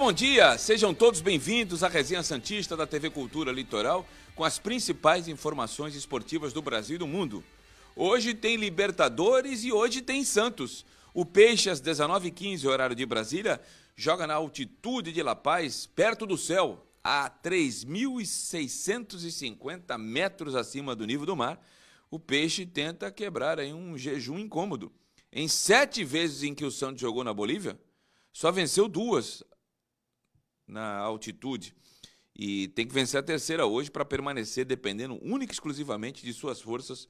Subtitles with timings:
[0.00, 0.56] bom dia!
[0.56, 6.54] Sejam todos bem-vindos à Resenha Santista da TV Cultura Litoral com as principais informações esportivas
[6.54, 7.44] do Brasil e do mundo.
[7.94, 10.86] Hoje tem Libertadores e hoje tem Santos.
[11.12, 13.60] O Peixe, às 19h15, horário de Brasília,
[13.94, 21.26] joga na altitude de La Paz, perto do céu, a 3.650 metros acima do nível
[21.26, 21.62] do mar.
[22.10, 24.90] O Peixe tenta quebrar aí um jejum incômodo.
[25.30, 27.78] Em sete vezes em que o Santos jogou na Bolívia,
[28.32, 29.44] só venceu duas
[30.70, 31.74] na altitude.
[32.34, 36.60] E tem que vencer a terceira hoje para permanecer dependendo única e exclusivamente de suas
[36.60, 37.08] forças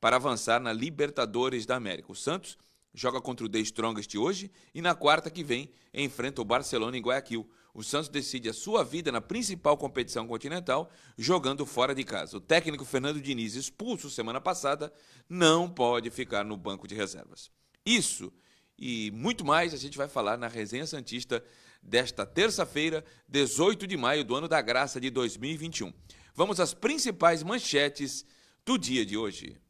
[0.00, 2.10] para avançar na Libertadores da América.
[2.10, 2.58] O Santos
[2.94, 7.00] joga contra o The Strongest hoje e na quarta que vem enfrenta o Barcelona em
[7.00, 7.48] Guayaquil.
[7.74, 12.36] O Santos decide a sua vida na principal competição continental jogando fora de casa.
[12.36, 14.92] O técnico Fernando Diniz, expulso semana passada,
[15.28, 17.50] não pode ficar no banco de reservas.
[17.86, 18.32] Isso
[18.78, 21.42] e muito mais a gente vai falar na Resenha Santista
[21.82, 25.92] desta terça-feira, 18 de maio do ano da graça de 2021.
[26.34, 28.24] Vamos às principais manchetes
[28.64, 29.60] do dia de hoje.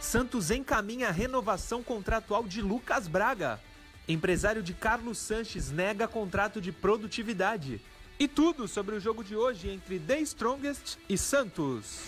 [0.00, 3.60] Santos encaminha a renovação contratual de Lucas Braga.
[4.08, 7.80] Empresário de Carlos Sanches nega contrato de produtividade.
[8.18, 12.04] E tudo sobre o jogo de hoje entre The Strongest e Santos.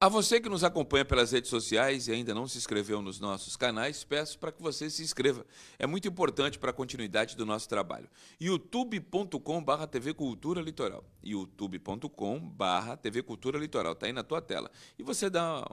[0.00, 3.56] A você que nos acompanha pelas redes sociais e ainda não se inscreveu nos nossos
[3.56, 5.46] canais, peço para que você se inscreva.
[5.78, 8.06] É muito importante para a continuidade do nosso trabalho.
[8.38, 11.02] youtube.com/barra TV Cultura Litoral.
[11.22, 13.94] youtube.com/barra TV Cultura Litoral.
[13.94, 14.70] Está aí na tua tela.
[14.98, 15.64] E você dá,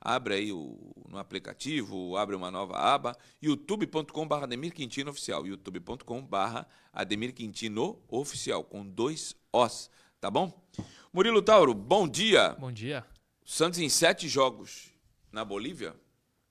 [0.00, 3.16] abre aí no aplicativo, abre uma nova aba.
[3.42, 5.44] youtube.com/barra Ademir Quintino Oficial.
[5.44, 9.90] youtube.com/barra Ademir Quintino Oficial com dois Os.
[10.20, 10.64] Tá bom?
[11.12, 12.50] Murilo Tauro, bom dia.
[12.50, 13.04] Bom dia.
[13.44, 14.90] Santos, em sete jogos
[15.32, 15.94] na Bolívia,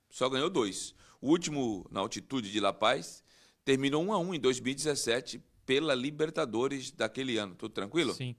[0.10, 0.94] só ganhou dois.
[1.22, 3.24] O último, na altitude de La Paz,
[3.64, 7.56] terminou 1 a 1 em 2017 pela Libertadores daquele ano.
[7.56, 8.14] Tudo tranquilo?
[8.14, 8.36] Sim.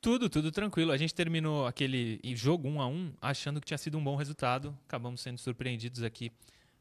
[0.00, 0.92] Tudo, tudo tranquilo.
[0.92, 4.76] A gente terminou aquele jogo 1 a 1 achando que tinha sido um bom resultado.
[4.86, 6.30] Acabamos sendo surpreendidos aqui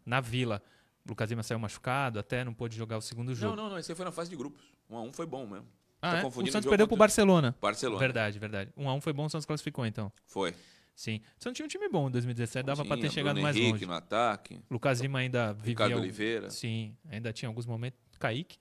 [0.06, 0.62] na Vila.
[1.06, 3.56] O Lucas Lima saiu machucado, até não pôde jogar o segundo jogo.
[3.56, 3.78] Não, não, não.
[3.80, 4.62] Esse foi na fase de grupos.
[4.90, 5.68] 1 a 1 foi bom mesmo.
[6.02, 6.26] Ah, Tá é?
[6.26, 7.56] O Santos jogo perdeu contra- pro Barcelona.
[7.62, 8.00] Barcelona.
[8.00, 8.74] Verdade, verdade.
[8.76, 10.12] 1 a 1 foi bom, o Santos classificou então.
[10.26, 10.54] Foi.
[10.96, 11.22] Sim.
[11.40, 13.56] O Santos tinha um time bom em 2017, dava pra Tinha ter chegado Bruno mais
[13.56, 13.86] Henrique longe.
[13.88, 14.60] no ataque.
[14.70, 16.50] Lucas Lima ainda vivia Ricardo Oliveira.
[16.52, 18.00] Sim, ainda tinha alguns momentos.
[18.20, 18.58] Kaique.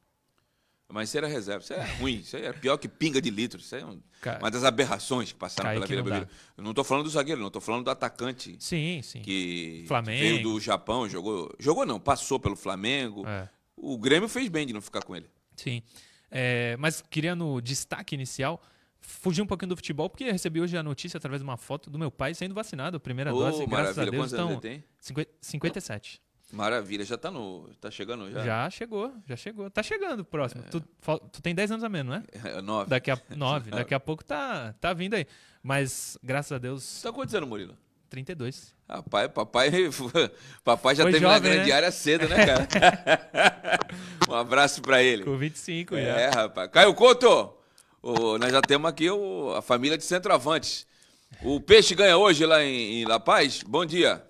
[0.89, 1.63] Mas isso era reserva.
[1.65, 2.17] Isso é ruim.
[2.17, 3.59] Isso aí é pior que pinga de litro.
[3.61, 6.21] Isso aí é um- Ca- uma das aberrações que passaram Kaique pela Vila não.
[6.27, 6.39] Belmiro.
[6.57, 7.47] Eu não estou falando do zagueiro, não.
[7.47, 9.23] Estou falando do atacante Sim, sim.
[9.23, 10.21] que Flamengo.
[10.21, 11.51] veio do Japão, jogou.
[11.59, 13.27] Jogou não, passou pelo Flamengo.
[13.27, 13.49] É.
[13.75, 15.27] O Grêmio fez bem de não ficar com ele.
[15.57, 15.83] Sim.
[16.31, 18.61] É, mas queria no destaque inicial
[19.03, 21.91] fugir um pouquinho do futebol, porque eu recebi hoje a notícia através de uma foto
[21.91, 24.11] do meu pai sendo vacinado, a primeira Ô, dose, graças a maravilha.
[24.11, 24.17] Deus.
[24.23, 24.85] Quantos anos Então, ele tem?
[25.01, 26.23] 50 57.
[26.53, 27.71] Maravilha, já tá no.
[27.81, 28.45] Tá chegando já?
[28.45, 29.71] Já chegou, já chegou.
[29.71, 30.63] Tá chegando próximo.
[30.71, 32.23] Tu, fal- tu tem 10 anos a menos, né?
[32.45, 32.91] É, nove.
[32.91, 35.27] Daqui a 9, daqui a pouco tá, tá vindo aí.
[35.63, 37.75] Mas, graças a Deus, tá quantos anos, Murilo?
[38.11, 38.75] 32.
[38.87, 39.71] Rapaz, papai,
[40.63, 41.75] papai já Foi teve na jovem, grande né?
[41.75, 42.69] área cedo, né, cara?
[44.29, 45.25] um abraço pra ele.
[45.25, 46.43] Com 25 É, já.
[46.43, 46.71] rapaz.
[46.71, 47.55] Caio Couto,
[48.03, 50.87] o- nós já temos aqui o- a família de centroavantes.
[51.45, 53.63] O Peixe ganha hoje lá em, em La Paz.
[53.63, 54.23] Bom dia.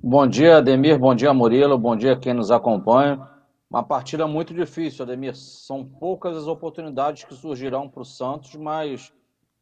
[0.00, 0.98] Bom dia, Ademir.
[0.98, 1.76] Bom dia, Murilo.
[1.76, 3.28] Bom dia quem nos acompanha.
[3.68, 5.36] Uma partida muito difícil, Ademir.
[5.36, 9.12] São poucas as oportunidades que surgirão para o Santos, mas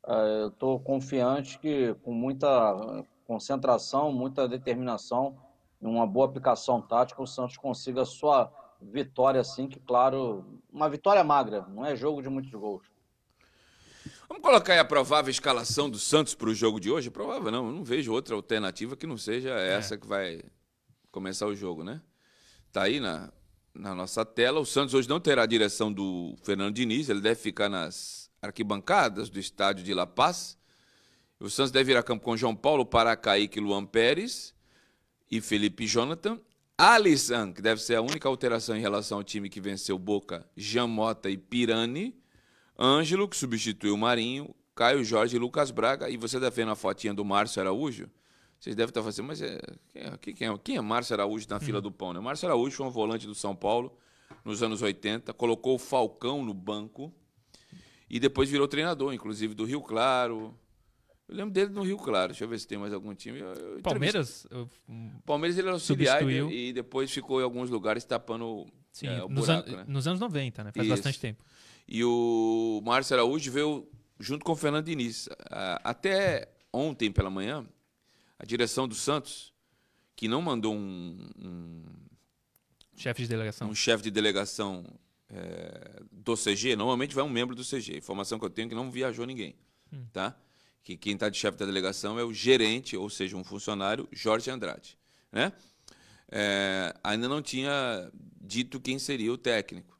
[0.07, 5.37] eh, eu estou confiante que com muita concentração, muita determinação,
[5.83, 11.23] e uma boa aplicação tática, o Santos consiga sua vitória, assim, que, claro, uma vitória
[11.25, 12.85] magra, não é jogo de muitos gols.
[14.29, 17.11] Vamos colocar aí a provável escalação do Santos para o jogo de hoje?
[17.11, 20.43] Provável não, eu não vejo outra alternativa que não seja essa que vai
[21.11, 22.01] começar o jogo, né?
[22.73, 23.33] Tá aí na,
[23.73, 24.61] na nossa tela.
[24.61, 29.31] O Santos hoje não terá a direção do Fernando Diniz, ele deve ficar nas arquibancadas
[29.31, 30.59] do estádio de La Paz.
[31.39, 34.55] O Santos deve ir a campo com João Paulo, Pará, Kaique, Luan Pérez
[35.31, 36.41] e Felipe Jonathan.
[36.79, 40.87] Alisson, que deve ser a única alteração em relação ao time que venceu Boca, Jean
[40.87, 42.15] Mota e Pirani.
[42.79, 46.11] Ângelo, que substituiu o Marinho, Caio Jorge e Lucas Braga.
[46.11, 48.11] E você deve ver na fotinha do Márcio Araújo.
[48.61, 49.59] Vocês devem estar falando assim, mas é,
[49.89, 52.13] quem, é, quem é, quem é Márcio Araújo na fila do pão?
[52.13, 52.21] Né?
[52.21, 53.97] Márcio Araújo foi um volante do São Paulo
[54.45, 57.11] nos anos 80, colocou o Falcão no banco
[58.09, 60.55] e depois virou treinador, inclusive do Rio Claro.
[61.29, 62.29] Eu lembro dele no Rio Claro.
[62.29, 63.41] Deixa eu ver se tem mais algum time.
[63.41, 67.69] Eu- eu Palmeiras, eu- hum, Palmeiras ele era auxiliar e, e depois ficou em alguns
[67.69, 69.85] lugares tapando sim, é, o nos, buraco, an- né?
[69.89, 70.73] nos anos 90, né?
[70.73, 70.95] Faz Isso.
[70.97, 71.45] bastante tempo.
[71.89, 73.89] E o Márcio Araújo veio
[74.21, 75.29] junto com o Fernando Diniz.
[75.85, 77.67] Até ontem pela manhã,
[78.39, 79.53] a direção do Santos,
[80.15, 81.83] que não mandou um, um
[82.97, 83.69] Chefe de delegação.
[83.69, 84.85] um chefe de delegação
[85.29, 87.97] é, do CG, normalmente vai um membro do CG.
[87.99, 89.55] Informação que eu tenho é que não viajou ninguém.
[90.13, 90.37] Tá?
[90.87, 94.49] Que quem está de chefe da delegação é o gerente, ou seja, um funcionário, Jorge
[94.53, 94.97] Andrade.
[95.33, 95.53] Né?
[96.31, 98.09] É, ainda não tinha
[98.41, 99.99] dito quem seria o técnico.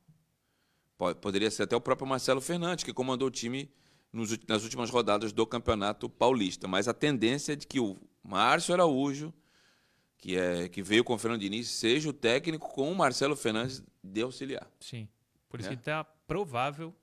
[0.97, 3.69] Po- Poderia ser até o próprio Marcelo Fernandes, que comandou o time
[4.13, 6.69] nos nas últimas rodadas do Campeonato Paulista.
[6.69, 9.35] Mas a tendência é de que o Márcio Araújo,
[10.17, 13.83] que, é, que veio com o Fernando Diniz, seja o técnico com o Marcelo Fernandes
[14.05, 14.71] de auxiliar.
[14.79, 15.09] Sim.
[15.49, 15.75] Por isso É.
[15.75, 16.95] que tá provável.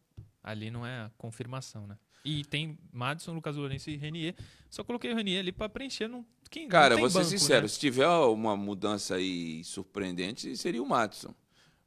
[0.42, 1.98] Ali não é a confirmação, né?
[2.24, 4.36] E tem Madison, Lucas Lourenço e Renier.
[4.70, 6.08] Só coloquei o Renier ali pra preencher.
[6.08, 7.68] Não, quem, Cara, não vou ser banco, sincero, né?
[7.68, 11.34] se tiver uma mudança aí surpreendente, seria o Matson.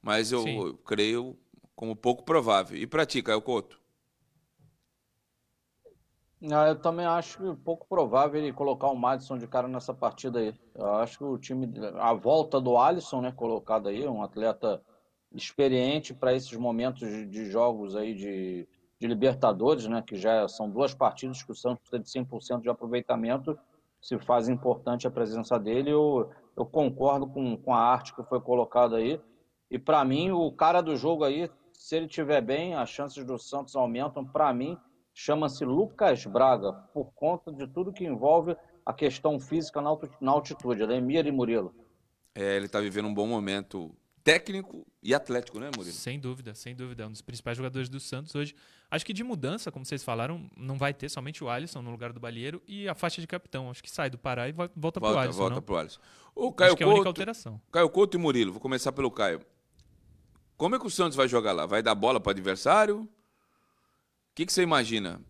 [0.02, 1.36] Mas eu, eu creio
[1.74, 2.76] como pouco provável.
[2.76, 3.80] E pra ti, Caio Couto?
[6.52, 10.38] Ah, eu também acho que pouco provável ele colocar o Madison de cara nessa partida
[10.38, 10.54] aí.
[10.74, 11.66] Eu acho que o time,
[11.98, 14.82] a volta do Alisson, né, colocado aí, um atleta
[15.32, 18.68] experiente para esses momentos de, de jogos aí de,
[18.98, 22.68] de Libertadores, né, que já são duas partidas que o Santos está de 100% de
[22.68, 23.58] aproveitamento,
[24.00, 25.90] se faz importante a presença dele.
[25.90, 29.20] Eu, eu concordo com, com a arte que foi colocada aí.
[29.70, 33.38] E para mim, o cara do jogo aí, se ele tiver bem, as chances do
[33.38, 34.24] Santos aumentam.
[34.24, 34.78] Para mim,
[35.12, 39.82] chama-se Lucas Braga, por conta de tudo que envolve a questão física
[40.20, 40.84] na altitude.
[40.84, 41.74] Ademir e Murilo.
[42.34, 43.92] É, ele tá vivendo um bom momento
[44.26, 45.94] técnico e atlético, né, Murilo?
[45.94, 47.04] Sem dúvida, sem dúvida.
[47.04, 48.56] É um dos principais jogadores do Santos hoje.
[48.90, 52.12] Acho que de mudança, como vocês falaram, não vai ter somente o Alisson no lugar
[52.12, 53.70] do Balieiro e a faixa de capitão.
[53.70, 55.38] Acho que sai do Pará e vai- volta, pro Volta, Alisson.
[55.38, 55.62] volta não?
[55.62, 56.00] pro Alisson.
[56.34, 57.60] O Caio Acho que é a única Couto, alteração.
[57.70, 59.40] Caio Couto e Murilo, vou começar pelo Caio.
[60.56, 61.64] Como é que o Santos vai jogar lá?
[61.64, 63.02] Vai dar bola para adversário?
[63.02, 63.08] O
[64.34, 65.20] que, que você imagina?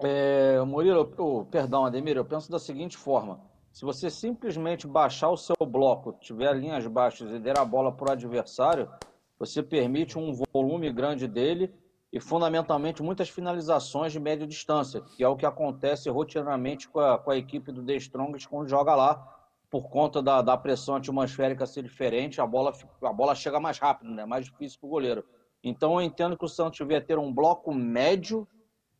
[0.00, 3.40] É, Murilo, oh, perdão, Ademir, eu penso da seguinte forma:
[3.72, 8.10] se você simplesmente baixar o seu bloco, tiver linhas baixas e der a bola para
[8.10, 8.90] o adversário,
[9.38, 11.72] você permite um volume grande dele
[12.12, 17.18] e, fundamentalmente, muitas finalizações de média distância, que é o que acontece rotineiramente com a,
[17.18, 19.26] com a equipe do The Strongest quando joga lá,
[19.70, 24.12] por conta da, da pressão atmosférica ser diferente, a bola, a bola chega mais rápido,
[24.12, 24.26] né?
[24.26, 25.24] mais difícil para o goleiro.
[25.64, 28.46] Então, eu entendo que o Santos tiver ter um bloco médio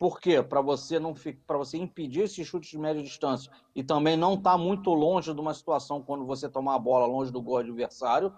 [0.02, 0.42] por quê?
[0.42, 1.14] Para você não
[1.46, 5.40] para você impedir esse chute de média distância e também não estar muito longe de
[5.40, 8.34] uma situação quando você tomar a bola longe do gol adversário,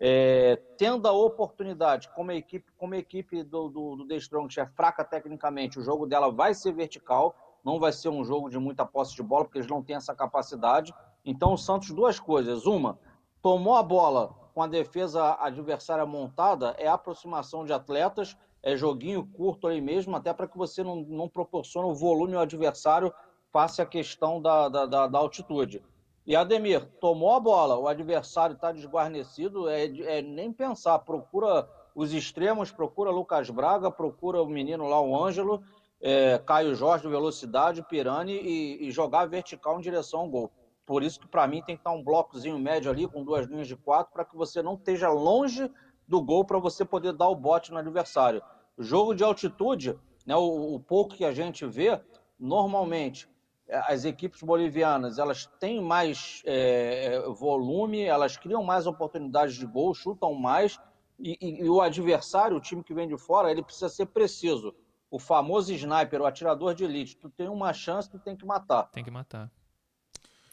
[0.00, 4.58] é, tendo a oportunidade, como a equipe, como a equipe do, do, do The Strongest
[4.58, 8.58] é fraca tecnicamente, o jogo dela vai ser vertical, não vai ser um jogo de
[8.58, 10.92] muita posse de bola, porque eles não têm essa capacidade.
[11.24, 12.66] Então o Santos, duas coisas.
[12.66, 12.98] Uma,
[13.40, 18.36] tomou a bola com a defesa adversária montada, é aproximação de atletas,
[18.66, 22.42] é joguinho curto ali mesmo, até para que você não, não proporcione o volume ao
[22.42, 23.14] adversário
[23.52, 25.84] face a questão da, da, da, da altitude.
[26.26, 32.12] E Ademir, tomou a bola, o adversário está desguarnecido, é, é nem pensar, procura os
[32.12, 35.62] extremos, procura Lucas Braga, procura o menino lá, o Ângelo,
[36.00, 40.52] é, Caio Jorge, velocidade, Pirani e, e jogar vertical em direção ao gol.
[40.84, 43.68] Por isso que para mim tem que estar um blocozinho médio ali com duas linhas
[43.68, 45.70] de quatro para que você não esteja longe
[46.08, 48.42] do gol para você poder dar o bote no adversário.
[48.78, 52.00] Jogo de altitude, né, o, o pouco que a gente vê,
[52.38, 53.28] normalmente
[53.68, 60.34] as equipes bolivianas elas têm mais é, volume, elas criam mais oportunidades de gol, chutam
[60.34, 60.78] mais
[61.18, 64.74] e, e, e, o adversário, o time que vem de fora, ele precisa ser preciso.
[65.10, 68.84] O famoso sniper, o atirador de elite, tu tem uma chance, tu tem que matar.
[68.90, 69.50] Tem que matar.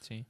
[0.01, 0.25] Sim.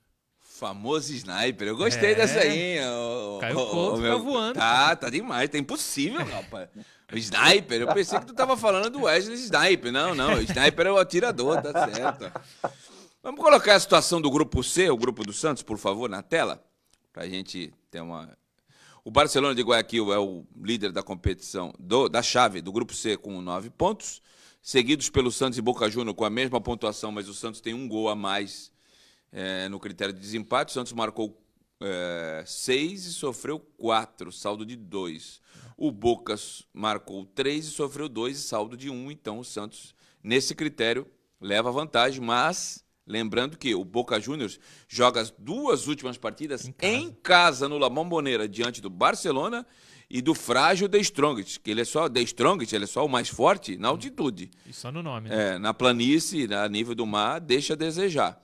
[0.67, 1.67] Famoso sniper.
[1.67, 2.15] Eu gostei É.
[2.15, 2.79] dessa aí.
[2.85, 4.53] ô- Caiu ô- Couto, ô, tá voando.
[4.55, 5.49] Tá, tá demais.
[5.49, 6.69] Tá impossível, rapaz.
[7.11, 7.81] O sniper.
[7.81, 9.91] Eu pensei que tu tava falando do Wesley Sniper.
[9.91, 10.35] Não, não.
[10.35, 12.31] O sniper é o atirador, tá certo.
[13.21, 16.63] Vamos colocar a situação do grupo C, o grupo do Santos, por favor, na tela.
[17.11, 18.29] Pra gente ter uma.
[19.03, 23.17] O Barcelona de Guayaquil é o líder da competição, do- da chave do grupo C,
[23.17, 24.21] com nove pontos.
[24.61, 27.85] Seguidos pelo Santos e Boca Juniors com a mesma pontuação, mas o Santos tem um
[27.85, 28.71] gol a mais
[29.33, 30.69] é, no critério de desempate.
[30.69, 31.37] O Santos marcou
[31.81, 35.41] é, seis e sofreu quatro, saldo de dois.
[35.75, 39.09] O Bocas marcou três e sofreu dois, saldo de um.
[39.11, 41.05] Então o Santos, nesse critério,
[41.41, 47.09] leva vantagem, mas lembrando que o Boca Juniors joga as duas últimas partidas Em em
[47.09, 47.17] casa.
[47.21, 49.65] casa, no La Bombonera, diante do Barcelona
[50.09, 53.09] e do frágil The Strongest, que ele é só The Strongest, ele é só o
[53.09, 54.51] mais forte na altitude.
[54.65, 55.27] E só no nome.
[55.27, 55.55] né?
[55.55, 58.39] É, na planície, a nível do mar, deixa a desejar.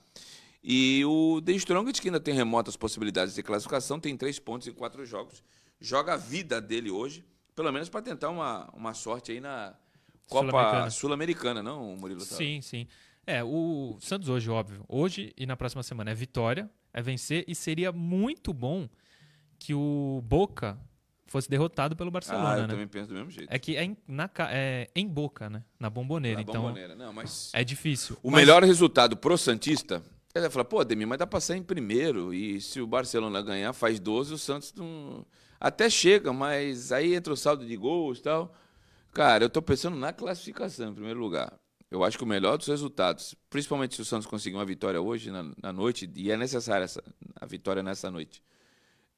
[0.62, 4.72] E o The Strongest, que ainda tem remotas possibilidades de classificação, tem três pontos em
[4.72, 5.42] quatro jogos.
[5.80, 7.24] Joga a vida dele hoje,
[7.54, 9.74] pelo menos para tentar uma, uma sorte aí na
[10.28, 10.90] Copa Sul-Americana.
[10.90, 12.20] Sul-Americana, não, Murilo?
[12.20, 12.36] Tavares?
[12.36, 12.86] Sim, sim.
[13.26, 14.84] É, o Santos hoje, óbvio.
[14.88, 18.88] Hoje e na próxima semana é vitória, é vencer e seria muito bom
[19.58, 20.78] que o Boca
[21.26, 22.68] fosse derrotado pelo Barcelona, ah, eu né?
[22.68, 23.48] também penso do mesmo jeito.
[23.52, 25.62] É que é em, na, é em Boca, né?
[25.78, 26.38] Na bomboneira.
[26.38, 26.96] Na então Bombonera.
[26.96, 28.18] Não, mas é difícil.
[28.22, 30.02] o Mas- melhor resultado pro Santista,
[30.34, 32.32] ele vai falar, pô, Ademir, mas dá pra sair em primeiro.
[32.32, 35.26] E se o Barcelona ganhar, faz 12, o Santos não...
[35.58, 38.54] Até chega, mas aí entra o saldo de gols e tal.
[39.12, 41.52] Cara, eu tô pensando na classificação, em primeiro lugar.
[41.90, 45.30] Eu acho que o melhor dos resultados, principalmente se o Santos conseguir uma vitória hoje,
[45.30, 47.02] na, na noite, e é necessária essa,
[47.34, 48.42] a vitória nessa noite,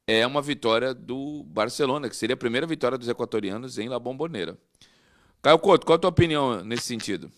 [0.07, 4.57] é uma vitória do Barcelona, que seria a primeira vitória dos equatorianos em La Bombonera.
[5.41, 7.31] Caio Couto, qual a tua opinião nesse sentido?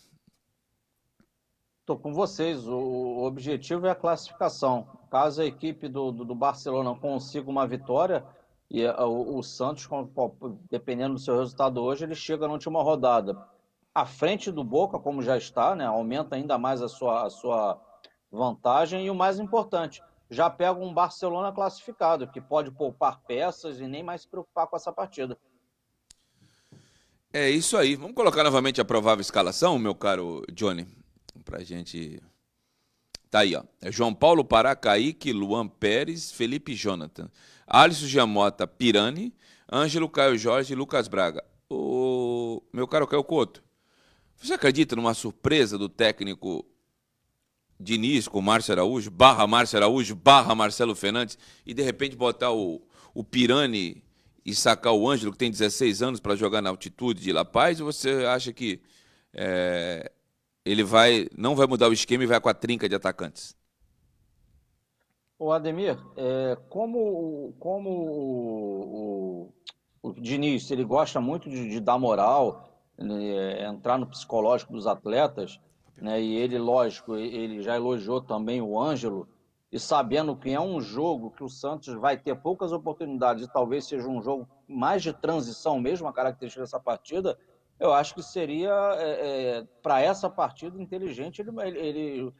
[1.86, 2.68] Estou com vocês.
[2.68, 4.88] O, objetivo é a classificação.
[5.12, 8.25] Caso a equipe do, do, do Barcelona consiga uma vitória,
[8.72, 9.88] e o, o Santos,
[10.68, 13.39] dependendo do seu resultado hoje, ele chega na última rodada.
[13.94, 17.80] À frente do Boca, como já está, né, aumenta ainda mais a sua, a sua
[18.32, 19.06] vantagem.
[19.06, 24.01] E o mais importante, já pega um Barcelona classificado, que pode poupar peças e nem
[24.01, 25.38] mais se preocupar com essa partida.
[27.32, 27.96] É isso aí.
[27.96, 30.88] Vamos colocar novamente a provável escalação, meu caro Johnny,
[31.44, 32.22] pra gente.
[33.30, 33.63] Tá aí, ó.
[33.82, 37.30] É João Paulo Pará, Kaique, Luan Pérez, Felipe Jonathan,
[37.68, 39.34] Alisson Giamota, Pirani,
[39.72, 41.44] Ângelo Caio Jorge e Lucas Braga.
[41.70, 43.63] O meu caro Caio Couto,
[44.38, 46.65] você acredita numa surpresa do técnico
[47.80, 52.82] Diniz com Márcio Araújo, barra Márcio Araújo, barra Marcelo Fernandes, e de repente botar o,
[53.13, 54.04] o Pirani
[54.46, 57.82] e sacar o Ângelo, que tem 16 anos, para jogar na altitude de La Paz,
[57.82, 58.80] ou você acha que
[59.34, 60.12] é,
[60.65, 63.55] ele vai não vai mudar o esquema e vai com a trinca de atacantes?
[65.38, 69.51] O Ademir, é, como, como o,
[70.01, 74.88] o, o Diniz ele gosta muito de, de dar moral, né, entrar no psicológico dos
[74.88, 75.60] atletas,
[75.98, 79.27] né, e ele, lógico, ele já elogiou também o Ângelo,
[79.69, 83.86] e sabendo que é um jogo que o Santos vai ter poucas oportunidades e talvez
[83.86, 87.38] seja um jogo mais de transição mesmo, a característica dessa partida,
[87.79, 88.72] eu acho que seria,
[89.82, 92.34] para essa partida, inteligente ele, ele,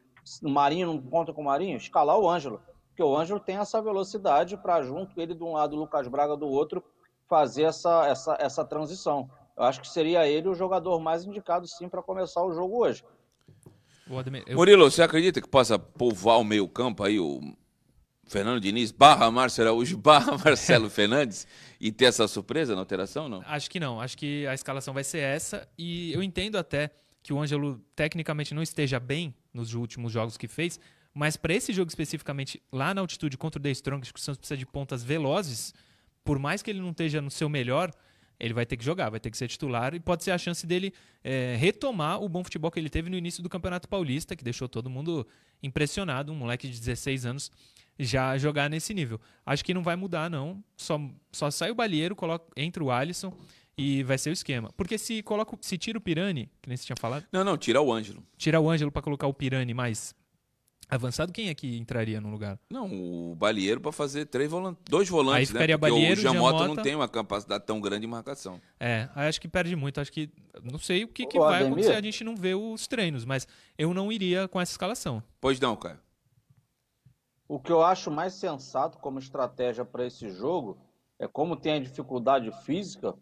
[0.44, 2.62] o Marinho não conta com o Marinho, escalar o Ângelo
[2.96, 6.38] porque o Ângelo tem essa velocidade para, junto ele de um lado, o Lucas Braga
[6.38, 6.82] do outro,
[7.27, 9.30] fazer essa, essa, essa transição.
[9.58, 13.04] Eu acho que seria ele o jogador mais indicado, sim, para começar o jogo hoje.
[14.48, 17.42] Eu- Murilo, você acredita que possa povoar o meio campo aí o
[18.25, 21.48] Fernando Diniz, barra Márcio Araújo, barra Marcelo Fernandes,
[21.79, 23.44] e ter essa surpresa na alteração, não?
[23.46, 24.01] Acho que não.
[24.01, 25.67] Acho que a escalação vai ser essa.
[25.77, 26.89] E eu entendo até
[27.22, 30.79] que o Ângelo tecnicamente não esteja bem nos últimos jogos que fez.
[31.13, 34.39] Mas para esse jogo especificamente, lá na altitude contra o The Strong, que o Santos
[34.39, 35.74] precisa de pontas velozes.
[36.24, 37.91] Por mais que ele não esteja no seu melhor,
[38.39, 39.94] ele vai ter que jogar, vai ter que ser titular.
[39.94, 43.15] E pode ser a chance dele é, retomar o bom futebol que ele teve no
[43.15, 45.25] início do Campeonato Paulista, que deixou todo mundo
[45.62, 46.34] impressionado.
[46.34, 47.51] Um moleque de 16 anos
[48.00, 49.20] já jogar nesse nível.
[49.46, 50.64] Acho que não vai mudar, não.
[50.75, 51.00] Só,
[51.32, 53.32] só sai o Balieiro, coloca, entra o Alisson
[53.78, 54.72] e vai ser o esquema.
[54.78, 57.82] Porque se, coloca, se tira o Pirani, que nem você tinha falado, Não, não, tira
[57.82, 58.24] o Ângelo.
[58.38, 60.14] tirar o Ângelo para colocar o Pirani mais
[60.88, 62.60] avançado, quem é que entraria no lugar?
[62.70, 65.60] Não, o Balieiro para fazer três volantes, dois volantes, Aí né?
[65.60, 66.68] ficaria Porque Balieiro, o Jamota, Jamota.
[66.75, 68.62] não tem uma capacidade tão grande de marcação.
[68.80, 70.00] É, aí acho que perde muito.
[70.00, 70.30] Acho que.
[70.64, 71.72] Não sei o que, que vai Ademir.
[71.72, 73.48] acontecer, a gente não vê os treinos, mas
[73.78, 75.24] eu não iria com essa escalação.
[75.42, 75.98] Pois não, Caio.
[77.48, 80.78] O que eu acho mais sensato como estratégia para esse jogo
[81.20, 83.14] é como tem a dificuldade física,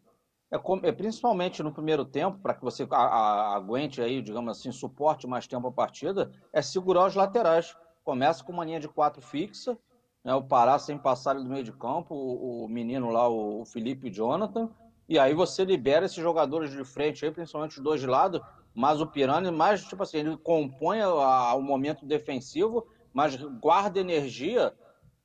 [0.51, 4.57] é, como- é principalmente no primeiro tempo, para que você a- a- aguente aí, digamos
[4.57, 7.75] assim, suporte mais tempo a partida, é segurar os laterais.
[8.03, 9.77] Começa com uma linha de quatro fixa,
[10.23, 13.65] né, o Pará sem passar do meio de campo, o, o menino lá, o, o
[13.65, 14.69] Felipe Jonathan,
[15.07, 18.41] e aí você libera esses jogadores de frente aí, principalmente os dois de lado,
[18.73, 24.73] mas o Pirani mais, tipo assim, ele compõe o momento defensivo, mas guarda energia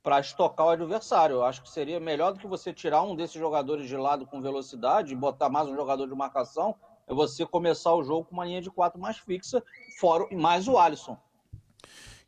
[0.03, 1.37] para estocar o adversário.
[1.37, 4.41] Eu acho que seria melhor do que você tirar um desses jogadores de lado com
[4.41, 6.75] velocidade e botar mais um jogador de marcação,
[7.07, 9.63] é você começar o jogo com uma linha de quatro mais fixa,
[9.99, 11.19] fora e mais o Alisson.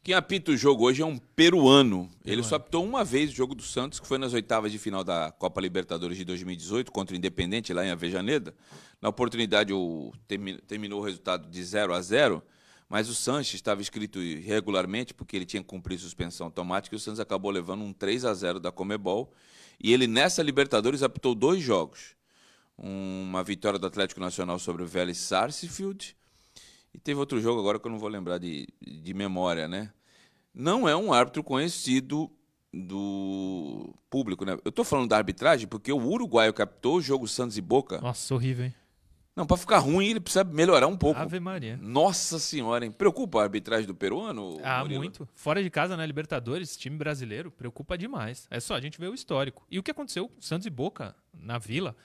[0.03, 2.09] Quem apita o jogo hoje é um peruano.
[2.25, 5.05] Ele só apitou uma vez o jogo do Santos, que foi nas oitavas de final
[5.05, 8.55] da Copa Libertadores de 2018, contra o Independente, lá em Avejaneda.
[8.99, 12.43] Na oportunidade, o, termi- terminou o resultado de 0 a 0
[12.91, 17.01] mas o Sanches estava escrito irregularmente, porque ele tinha que cumprir suspensão automática, e o
[17.01, 19.33] Santos acabou levando um 3 a 0 da Comebol.
[19.81, 22.17] E ele, nessa Libertadores, apitou dois jogos.
[22.77, 26.17] Uma vitória do Atlético Nacional sobre o Vélez Sarsfield,
[26.93, 29.93] e teve outro jogo agora que eu não vou lembrar de, de memória, né?
[30.53, 32.29] Não é um árbitro conhecido
[32.75, 34.59] do público, né?
[34.65, 38.01] Eu tô falando da arbitragem porque o uruguaio captou o jogo Santos e Boca.
[38.01, 38.75] Nossa, horrível, hein?
[39.35, 41.19] Não, para ficar ruim ele precisa melhorar um pouco.
[41.21, 41.77] Ave Maria.
[41.81, 42.91] Nossa senhora, hein?
[42.91, 44.59] Preocupa a arbitragem do peruano?
[44.63, 45.01] Ah, Murilo?
[45.01, 45.29] muito.
[45.35, 48.47] Fora de casa, na Libertadores, time brasileiro preocupa demais.
[48.51, 49.65] É só a gente ver o histórico.
[49.71, 51.97] E o que aconteceu com Santos e Boca na Vila?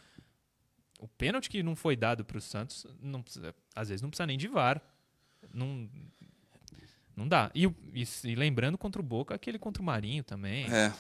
[1.00, 4.28] O pênalti que não foi dado para o Santos, não precisa- às vezes não precisa
[4.28, 4.82] nem de VAR.
[5.54, 5.90] Não,
[7.16, 7.52] não dá.
[7.56, 10.66] E, e e lembrando contra o Boca, aquele contra o Marinho também.
[10.72, 10.94] É.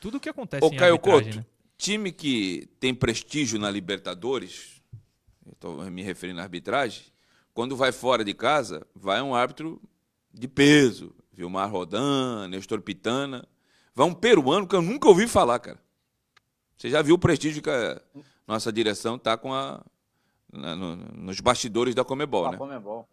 [0.00, 1.44] Tudo o que acontece Ô, em Caio Couto, né?
[1.76, 4.79] time que tem prestígio na Libertadores,
[5.52, 7.04] estou me referindo à arbitragem,
[7.54, 9.80] quando vai fora de casa, vai um árbitro
[10.32, 11.14] de peso.
[11.32, 13.46] Vilmar Rodan, Nestor Pitana.
[13.94, 15.80] Vai um peruano que eu nunca ouvi falar, cara.
[16.76, 18.00] Você já viu o prestígio que a
[18.46, 19.82] nossa direção tá com a,
[20.52, 22.56] na- no- nos bastidores da Comebol, né?
[22.58, 23.08] Comebol.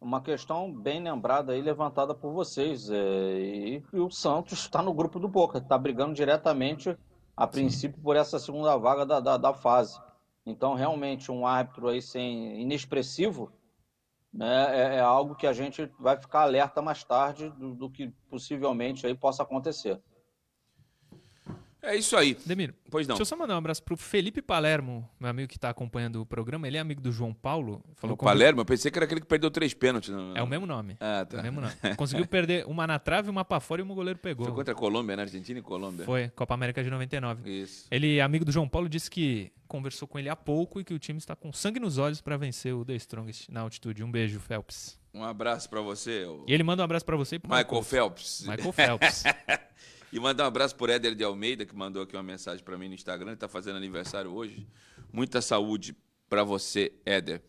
[0.00, 2.88] Uma questão bem lembrada aí, levantada por vocês.
[2.90, 2.94] é,
[3.40, 6.96] e, e o Santos está no grupo do Boca, está brigando diretamente,
[7.36, 9.98] a princípio, por essa segunda vaga da, da, da fase.
[10.48, 13.52] Então, realmente, um árbitro aí sem inexpressivo
[14.32, 18.08] né, é, é algo que a gente vai ficar alerta mais tarde do, do que
[18.30, 20.00] possivelmente aí possa acontecer.
[21.80, 22.36] É isso aí.
[22.44, 23.14] Demiro, Pois não.
[23.14, 26.26] deixa eu só mandar um abraço pro Felipe Palermo, meu amigo que está acompanhando o
[26.26, 26.66] programa.
[26.66, 27.82] Ele é amigo do João Paulo.
[27.94, 30.10] Falou O Palermo, eu pensei que era aquele que perdeu três pênaltis.
[30.10, 30.96] no- É o mesmo nome.
[30.98, 31.38] Ah, É tá.
[31.38, 31.72] o mesmo nome.
[31.96, 34.46] Conseguiu perder uma na trave, uma pra fora e um goleiro pegou.
[34.46, 35.22] Foi contra a Colômbia, né?
[35.22, 36.04] Argentina e Colômbia.
[36.04, 37.48] Foi, Copa América de 99.
[37.48, 37.86] Isso.
[37.92, 40.98] Ele, amigo do João Paulo, disse que conversou com ele há pouco e que o
[40.98, 44.02] time está com sangue nos olhos para vencer o The Strongest na altitude.
[44.02, 44.98] Um beijo, Phelps.
[45.14, 47.82] Um abraço pra você, o E ele manda um abraço para você e pro Michael
[47.82, 48.44] Phelps.
[48.46, 49.22] Michael Phelps.
[50.12, 52.88] E mandar um abraço por Éder de Almeida, que mandou aqui uma mensagem pra mim
[52.88, 53.28] no Instagram.
[53.32, 54.66] Ele tá fazendo aniversário hoje.
[55.12, 55.94] Muita saúde
[56.28, 57.42] pra você, Éder.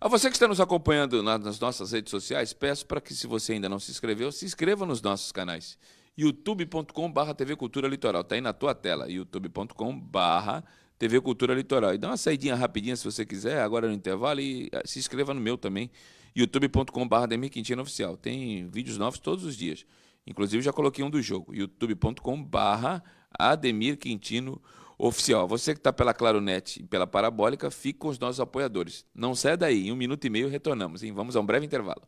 [0.00, 3.26] A você que está nos acompanhando na- nas nossas redes sociais, peço para que, se
[3.26, 5.78] você ainda não se inscreveu, se inscreva nos nossos canais.
[6.16, 8.24] youtube.com.br TV Cultura Litoral.
[8.24, 9.08] Tá aí na tua tela.
[9.10, 10.66] youtube.com.br
[10.98, 11.94] TV Cultura Litoral.
[11.94, 15.32] E dá uma saidinha rapidinha se você quiser, agora no intervalo, e ah, se inscreva
[15.34, 15.90] no meu também.
[16.34, 18.16] youtube.com.br Ademir Quintino Oficial.
[18.16, 19.84] Tem vídeos novos todos os dias.
[20.30, 21.52] Inclusive, já coloquei um do jogo.
[21.52, 23.02] youtube.com.br
[23.36, 24.62] Ademir Quintino
[24.96, 25.48] Oficial.
[25.48, 29.04] Você que está pela Claronet e pela Parabólica, fique com os nossos apoiadores.
[29.12, 29.88] Não sai daí.
[29.88, 31.02] Em um minuto e meio retornamos.
[31.02, 31.12] Hein?
[31.12, 32.02] Vamos a um breve intervalo.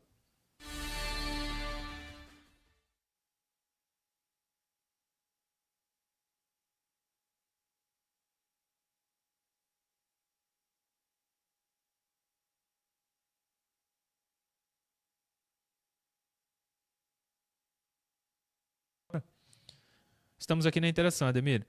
[20.42, 21.64] Estamos aqui na interação, Ademir.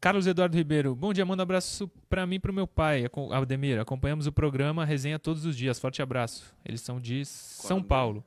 [0.00, 3.04] Carlos Eduardo Ribeiro, bom dia, manda um abraço para mim e para o meu pai,
[3.30, 3.78] Ademir.
[3.78, 5.78] Acompanhamos o programa Resenha todos os dias.
[5.78, 6.52] Forte abraço.
[6.64, 8.24] Eles são de São Paulo.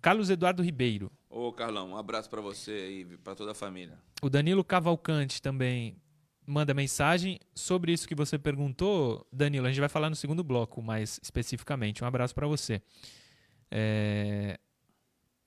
[0.00, 1.10] Carlos Eduardo Ribeiro.
[1.28, 3.98] Ô, Carlão, um abraço para você e para toda a família.
[4.22, 5.96] O Danilo Cavalcante também
[6.46, 9.66] manda mensagem sobre isso que você perguntou, Danilo.
[9.66, 12.04] A gente vai falar no segundo bloco mais especificamente.
[12.04, 12.80] Um abraço para você.
[13.72, 14.56] É,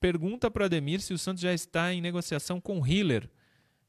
[0.04, 3.30] Pergunta para o Ademir se o Santos já está em negociação com o Hiller.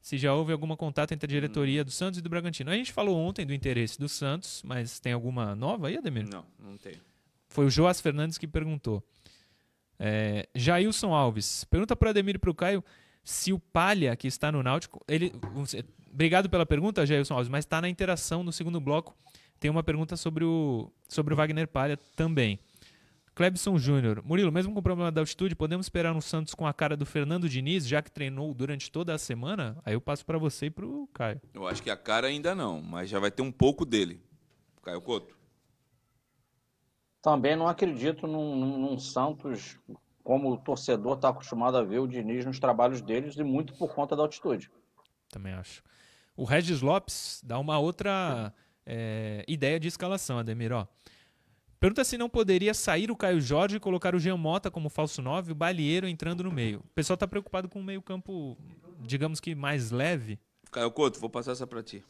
[0.05, 2.69] Se já houve algum contato entre a diretoria do Santos e do Bragantino.
[2.69, 6.29] A gente falou ontem do interesse do Santos, mas tem alguma nova aí, Ademir?
[6.31, 6.93] Não, não tem.
[7.49, 9.03] Foi o Joás Fernandes que perguntou.
[9.97, 11.63] É, Jailson Alves.
[11.63, 12.83] Pergunta para o Ademir e para o Caio
[13.23, 15.03] se o Palha, que está no Náutico.
[15.07, 15.33] Ele,
[16.13, 19.17] obrigado pela pergunta, Jailson Alves, mas está na interação no segundo bloco.
[19.59, 22.59] Tem uma pergunta sobre o, sobre o Wagner Palha também.
[23.35, 24.23] Clebson Júnior.
[24.23, 27.05] Murilo, mesmo com o problema da altitude, podemos esperar no Santos com a cara do
[27.05, 29.77] Fernando Diniz, já que treinou durante toda a semana?
[29.85, 31.41] Aí eu passo para você e para o Caio.
[31.53, 34.21] Eu acho que a cara ainda não, mas já vai ter um pouco dele.
[34.81, 35.35] Caio Couto.
[37.21, 39.77] Também não acredito num, num- num Santos
[40.23, 43.93] como o torcedor está acostumado a ver o Diniz nos trabalhos deles e muito por
[43.93, 44.71] conta da altitude.
[45.29, 45.83] Também acho.
[46.37, 48.53] O Regis Lopes dá uma outra
[48.85, 50.71] é, ideia de escalação, Ademir.
[50.71, 50.85] Ó.
[51.85, 55.21] Pergunta se não poderia sair o Caio Jorge e colocar o Jean Mota como falso
[55.21, 56.79] 9 e o Balieiro entrando no meio.
[56.79, 58.57] O pessoal está preocupado com o meio campo,
[59.01, 60.39] digamos que mais leve.
[60.71, 62.03] Caio Couto, vou passar essa para ti.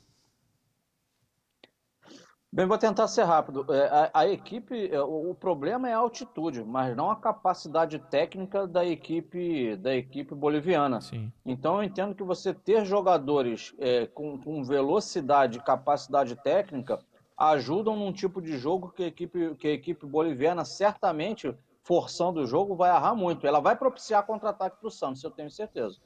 [2.49, 3.65] Bem, vou tentar ser rápido.
[3.69, 7.99] É, a, a equipe, é, o, o problema é a altitude, mas não a capacidade
[7.99, 11.01] técnica da equipe da equipe boliviana.
[11.01, 11.29] Sim.
[11.45, 16.97] Então eu entendo que você ter jogadores é, com, com velocidade e capacidade técnica
[17.37, 22.47] ajudam num tipo de jogo que a equipe, que a equipe boliviana certamente, forçando o
[22.47, 23.45] jogo, vai errar muito.
[23.45, 25.97] Ela vai propiciar contra-ataque para o Santos, eu tenho certeza.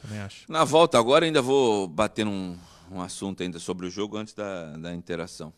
[0.00, 0.50] Também acho.
[0.50, 2.58] Na volta agora ainda vou bater num
[2.90, 5.52] um assunto ainda sobre o jogo antes da, da interação.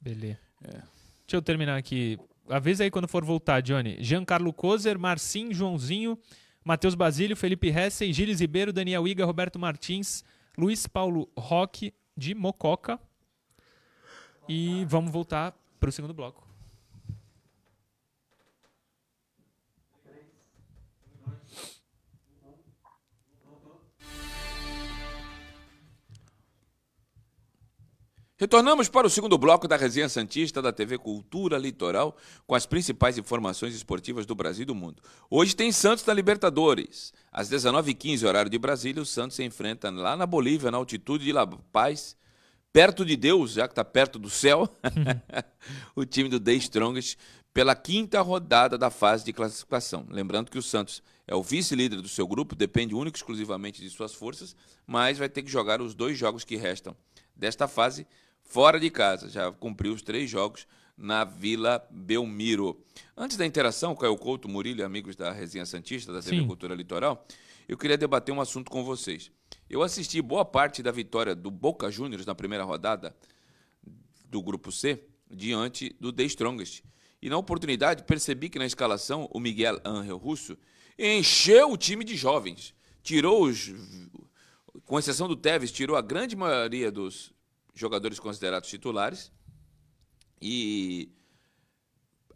[0.00, 0.38] Beleza.
[0.62, 2.18] Deixa eu terminar aqui.
[2.48, 4.02] Avisa aí quando for voltar, Johnny.
[4.02, 6.18] Giancarlo Kozer, Marcinho, Joãozinho,
[6.64, 10.24] Matheus Basílio, Felipe Hessen, Gilles Ribeiro, Daniel Iga, Roberto Martins,
[10.56, 12.98] Luiz Paulo Roque, de Mococa.
[14.48, 16.52] E vamos voltar para o segundo bloco.
[28.42, 33.16] Retornamos para o segundo bloco da Resenha Santista da TV Cultura Litoral com as principais
[33.16, 35.00] informações esportivas do Brasil e do mundo.
[35.30, 37.12] Hoje tem Santos na Libertadores.
[37.30, 41.32] Às 19h15, horário de Brasília, o Santos se enfrenta lá na Bolívia, na altitude de
[41.32, 42.16] La Paz,
[42.72, 44.68] perto de Deus, já que está perto do céu,
[45.94, 47.18] o time do The Strongest,
[47.52, 50.06] pela quinta rodada da fase de classificação.
[50.08, 53.90] Lembrando que o Santos é o vice-líder do seu grupo, depende único e exclusivamente de
[53.90, 54.56] suas forças,
[54.86, 56.96] mas vai ter que jogar os dois jogos que restam
[57.36, 58.06] desta fase
[58.42, 59.28] fora de casa.
[59.28, 62.80] Já cumpriu os três jogos na Vila Belmiro.
[63.16, 66.46] Antes da interação, Caio Couto, Murilo e amigos da Resenha Santista, da TV Sim.
[66.46, 67.26] Cultura Litoral,
[67.68, 69.30] eu queria debater um assunto com vocês.
[69.72, 73.16] Eu assisti boa parte da vitória do Boca Juniors na primeira rodada
[74.28, 76.84] do Grupo C, diante do The Strongest.
[77.22, 80.58] E na oportunidade percebi que na escalação o Miguel Ángel Russo
[80.98, 82.74] encheu o time de jovens.
[83.02, 83.72] Tirou os.
[84.84, 87.32] Com exceção do Tevez, tirou a grande maioria dos
[87.72, 89.32] jogadores considerados titulares
[90.38, 91.08] e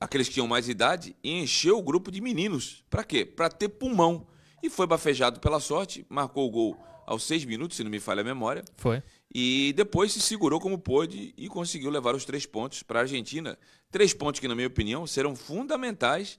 [0.00, 2.82] aqueles que tinham mais idade e encheu o grupo de meninos.
[2.88, 3.26] Para quê?
[3.26, 4.26] Para ter pulmão.
[4.62, 8.20] E foi bafejado pela sorte, marcou o gol aos seis minutos, se não me falha
[8.20, 8.64] a memória.
[8.76, 9.02] Foi.
[9.32, 13.58] E depois se segurou como pôde e conseguiu levar os três pontos para a Argentina.
[13.90, 16.38] Três pontos que, na minha opinião, serão fundamentais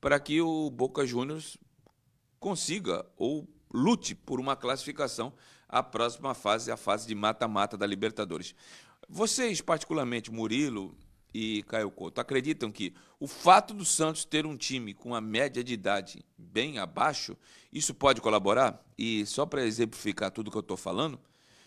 [0.00, 1.56] para que o Boca Juniors
[2.38, 5.32] consiga ou lute por uma classificação
[5.68, 8.54] a próxima fase, a fase de mata-mata da Libertadores.
[9.08, 10.96] Vocês, particularmente Murilo
[11.36, 15.62] e Caio Couto, acreditam que o fato do Santos ter um time com a média
[15.62, 17.36] de idade bem abaixo,
[17.70, 18.82] isso pode colaborar?
[18.96, 21.20] E só para exemplificar tudo que eu estou falando,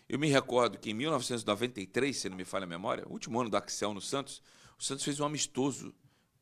[0.08, 3.48] eu me recordo que em 1993, se não me falha a memória, o último ano
[3.48, 4.42] do Axel no Santos,
[4.76, 5.94] o Santos fez um amistoso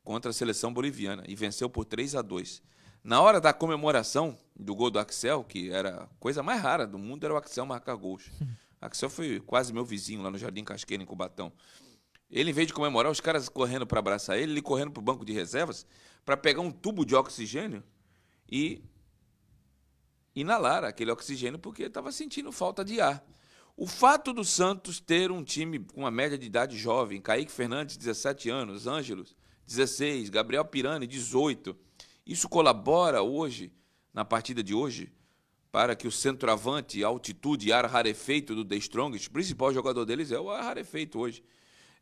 [0.02, 2.62] contra a seleção boliviana e venceu por 3 a 2.
[3.04, 6.98] Na hora da comemoração do gol do Axel, que era a coisa mais rara do
[6.98, 8.30] mundo, era o Axel marcar gols.
[8.80, 11.52] O Axel foi quase meu vizinho lá no Jardim Casqueira, em Cubatão.
[12.30, 15.04] Ele, em vez de comemorar, os caras correndo para abraçar ele, ele correndo para o
[15.04, 15.86] banco de reservas
[16.24, 17.82] para pegar um tubo de oxigênio
[18.50, 18.82] e
[20.34, 23.24] inalar aquele oxigênio porque estava sentindo falta de ar.
[23.76, 27.96] O fato do Santos ter um time com uma média de idade jovem, Kaique Fernandes,
[27.96, 29.36] 17 anos, Ângelos,
[29.66, 31.76] 16, Gabriel Pirani, 18,
[32.26, 33.72] isso colabora hoje,
[34.12, 35.12] na partida de hoje,
[35.70, 40.50] para que o centroavante, altitude, ar rarefeito do The Strongest, principal jogador deles é o
[40.50, 41.42] ar rarefeito hoje,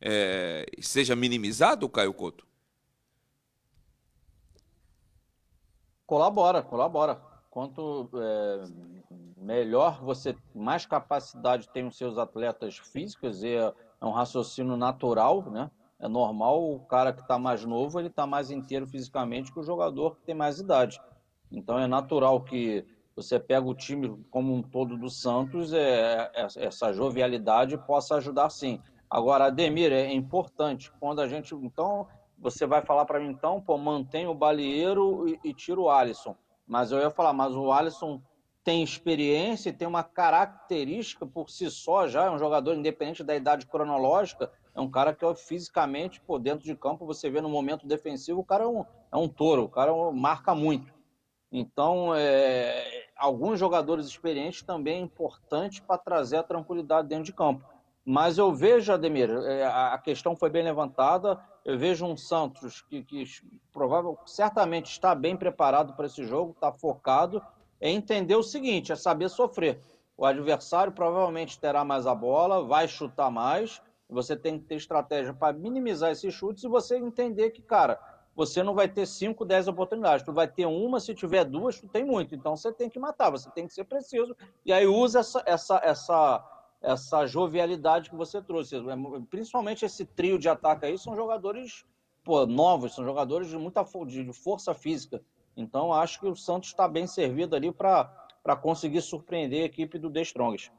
[0.01, 2.45] é, seja minimizado, Caio Couto?
[6.05, 7.21] Colabora, colabora.
[7.49, 8.63] Quanto é,
[9.37, 15.49] melhor você, mais capacidade tem os seus atletas físicos, e é, é um raciocínio natural,
[15.49, 15.69] né?
[15.99, 19.63] É normal o cara que está mais novo ele está mais inteiro fisicamente que o
[19.63, 21.01] jogador que tem mais idade.
[21.51, 26.47] Então é natural que você pega o time como um todo do Santos, é, é,
[26.57, 28.79] essa jovialidade possa ajudar sim.
[29.09, 31.55] Agora, Ademir, é importante quando a gente.
[31.55, 35.89] Então, você vai falar para mim, então, pô, mantém o Balieiro e, e tira o
[35.89, 36.35] Alisson.
[36.67, 38.21] Mas eu ia falar, mas o Alisson
[38.63, 43.33] tem experiência e tem uma característica por si só já, é um jogador independente da
[43.33, 47.87] idade cronológica, é um cara que fisicamente, por dentro de campo, você vê no momento
[47.87, 50.93] defensivo, o cara é um, é um touro, o cara marca muito.
[51.49, 57.65] Então, é, alguns jogadores experientes também é importante para trazer a tranquilidade dentro de campo.
[58.09, 61.37] Mas eu vejo, Ademir, é, a questão foi bem levantada.
[61.65, 63.25] Eu vejo um Santos que, que
[63.73, 67.43] provável, certamente está bem preparado para esse jogo, está focado.
[67.81, 69.81] É entender o seguinte: é saber sofrer.
[70.15, 75.33] O adversário provavelmente terá mais a bola, vai chutar mais, você tem que ter estratégia
[75.33, 77.99] para minimizar esses chutes e você entender que, cara,
[78.33, 80.23] você não vai ter 5, 10 oportunidades.
[80.23, 82.33] Tu vai ter uma, se tiver duas, tu tem muito.
[82.33, 84.33] Então você tem que matar, você tem que ser preciso.
[84.65, 88.75] E aí usa essa, essa, essa, essa jovialidade que você trouxe.
[89.29, 91.85] Principalmente esse trio de ataque aí são jogadores
[92.23, 95.21] pô, novos, são jogadores de muita de força física.
[95.55, 100.11] Então acho que o Santos está bem servido ali para conseguir surpreender a equipe do
[100.11, 100.71] The Strongest.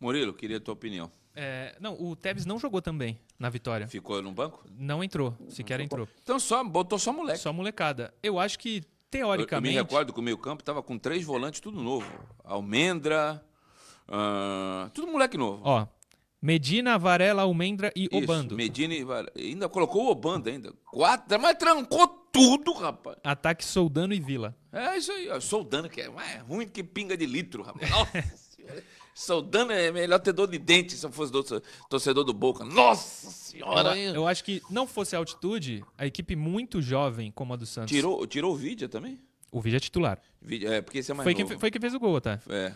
[0.00, 1.10] Murilo, queria a tua opinião.
[1.34, 3.86] É, não, o Tevez não jogou também na vitória.
[3.86, 4.64] Ficou no banco?
[4.70, 6.08] Não entrou, sequer entrou.
[6.22, 7.38] Então só botou só moleque.
[7.40, 8.14] Só molecada.
[8.22, 9.74] Eu acho que, teoricamente.
[9.74, 12.10] Eu, eu me recordo que o meio-campo estava com três volantes, tudo novo.
[12.42, 13.45] Almendra,
[14.08, 15.62] uh, tudo moleque novo.
[15.64, 15.86] Ó,
[16.40, 18.56] Medina, Varela, Almendra e Isso, Obando.
[18.56, 19.32] Medina e Varela.
[19.36, 20.72] Ainda colocou o Obando ainda.
[20.84, 23.16] Quatro, mas trancou tudo, rapaz.
[23.24, 24.56] Ataque Soldano e Vila.
[24.72, 25.40] É isso aí, ó.
[25.40, 27.90] Soldano, que é mais ruim que pinga de litro, rapaz.
[27.90, 28.46] Nossa
[29.16, 31.42] Soldano é melhor ter dor de dente se eu fosse do,
[31.88, 32.62] torcedor do Boca.
[32.62, 33.96] Nossa senhora!
[33.98, 37.64] Eu, eu acho que não fosse a altitude, a equipe muito jovem como a do
[37.64, 37.90] Santos.
[37.90, 39.18] Tirou, tirou o Vidia também?
[39.50, 40.20] O Vidia é titular.
[40.38, 41.48] Vidia, é, porque esse é mais Foi novo.
[41.48, 42.38] quem, foi quem fez o gol, tá?
[42.46, 42.74] É.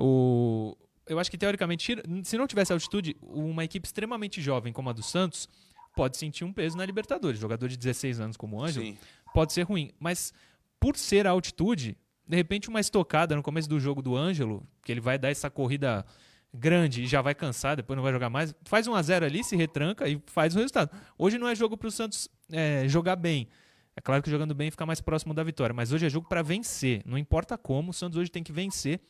[0.00, 4.92] O, eu acho que, teoricamente, se não tivesse altitude, uma equipe extremamente jovem como a
[4.92, 5.48] do Santos
[5.94, 7.38] pode sentir um peso na Libertadores.
[7.38, 8.98] Jogador de 16 anos como o Ângelo Sim.
[9.34, 9.90] pode ser ruim.
[9.98, 10.32] Mas
[10.78, 14.90] por ser a altitude, de repente uma estocada no começo do jogo do Ângelo, que
[14.92, 16.04] ele vai dar essa corrida
[16.52, 19.44] grande e já vai cansar, depois não vai jogar mais, faz 1 a 0 ali,
[19.44, 20.90] se retranca e faz o resultado.
[21.18, 23.48] Hoje não é jogo para o Santos é, jogar bem.
[23.96, 26.42] É claro que jogando bem fica mais próximo da vitória, mas hoje é jogo para
[26.42, 27.02] vencer.
[27.04, 29.00] Não importa como, o Santos hoje tem que vencer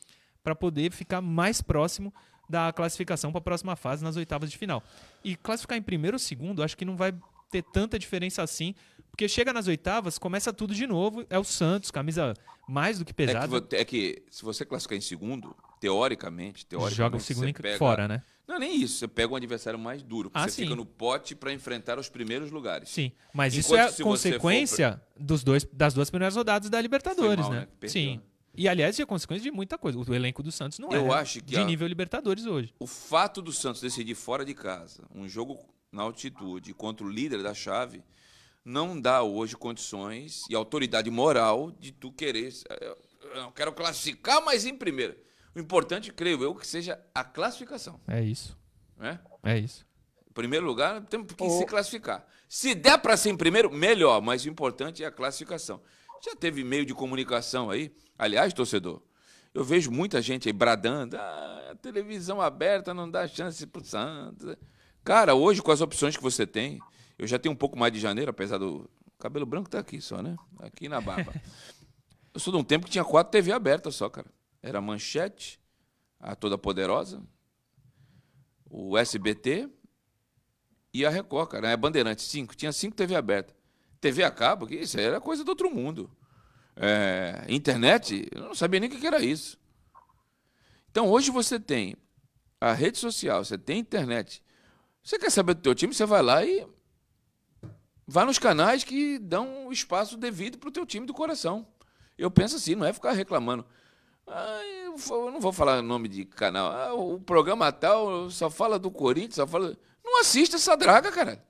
[0.42, 2.12] para poder ficar mais próximo
[2.48, 4.83] da classificação para a próxima fase nas oitavas de final.
[5.22, 7.14] E classificar em primeiro ou segundo, acho que não vai
[7.50, 8.74] ter tanta diferença assim,
[9.11, 12.35] porque chega nas oitavas, começa tudo de novo, é o Santos, camisa
[12.66, 16.96] mais do que É que, pesada, é que se você classificar em segundo, teoricamente, teoricamente
[16.96, 18.22] joga o segundo pega- fora, né?
[18.46, 20.62] Não é nem isso, você pega um adversário mais duro, porque Ah, você sim.
[20.64, 22.88] fica no pote para enfrentar os primeiros lugares.
[22.88, 26.81] Sim, mas isso Enquanto é se você consequência dos dois, das duas primeiras rodadas da
[26.81, 27.61] Libertadores, mal, né?
[27.61, 27.68] né?
[27.79, 28.16] Perdeu, Sim.
[28.16, 28.22] né?
[28.54, 29.98] E aliás, é consequência de muita coisa.
[29.98, 32.74] O elenco do Santos não Eu é acho que de a- nível Libertadores hoje.
[32.78, 35.58] O fato do Santos decidir fora de casa, um jogo
[35.92, 38.02] na altitude contra o líder da chave,
[38.64, 42.52] não dá hoje condições e autoridade moral de tu querer.
[42.80, 42.98] Eu,
[43.34, 45.16] eu quero classificar, mas em primeiro.
[45.54, 48.00] O importante, creio eu, que seja a classificação.
[48.06, 48.56] É isso.
[48.96, 49.18] Né?
[49.42, 49.84] É isso.
[50.28, 51.58] Em primeiro lugar, temos que Ô.
[51.58, 52.24] se classificar.
[52.48, 55.80] Se der para ser em primeiro, melhor, mas o importante é a classificação.
[56.20, 57.92] Já teve meio de comunicação aí.
[58.18, 59.02] Aliás, torcedor,
[59.54, 64.56] eu vejo muita gente aí bradando: ah, a televisão aberta não dá chance pro Santos.
[65.02, 66.78] Cara, hoje, com as opções que você tem,
[67.18, 68.88] eu já tenho um pouco mais de janeiro, apesar do.
[69.06, 70.37] O cabelo branco tá aqui só, né?
[70.61, 71.35] Aqui na barba.
[72.33, 74.30] eu sou de um tempo que tinha quatro TV abertas só, cara.
[74.62, 75.61] Era Manchete,
[76.18, 77.22] a Toda Poderosa,
[78.68, 79.68] o SBT
[80.92, 81.70] e a Record, cara.
[81.70, 82.56] É Bandeirante, cinco.
[82.56, 83.54] Tinha cinco TV aberta.
[84.00, 86.10] TV a cabo, que isso era coisa do outro mundo.
[86.76, 89.58] É, internet, eu não sabia nem o que era isso.
[90.90, 91.96] Então hoje você tem
[92.60, 94.42] a rede social, você tem internet.
[95.02, 96.66] Você quer saber do teu time, você vai lá e
[98.06, 101.66] vai nos canais que dão o espaço devido para o teu time do coração.
[102.18, 103.64] Eu penso assim, não é ficar reclamando.
[104.26, 106.70] Ah, eu não vou falar o nome de canal.
[106.70, 109.76] Ah, o programa tal só fala do Corinthians, só fala.
[110.04, 111.42] Não assiste essa draga, cara.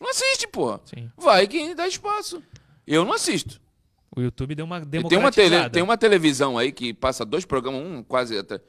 [0.00, 0.80] Não assiste, porra.
[0.84, 1.10] Sim.
[1.16, 2.42] Vai quem dá espaço.
[2.86, 3.60] Eu não assisto.
[4.16, 7.82] O YouTube deu uma tem uma, tele, tem uma televisão aí que passa dois programas,
[7.82, 8.60] um quase até.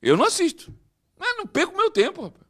[0.00, 0.72] Eu não assisto.
[1.18, 2.44] Ah, não perco meu tempo, rapaz.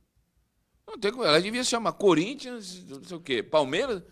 [0.86, 1.24] Não tem como.
[1.24, 4.02] Ela devia se chamar Corinthians, não sei o quê, Palmeiras.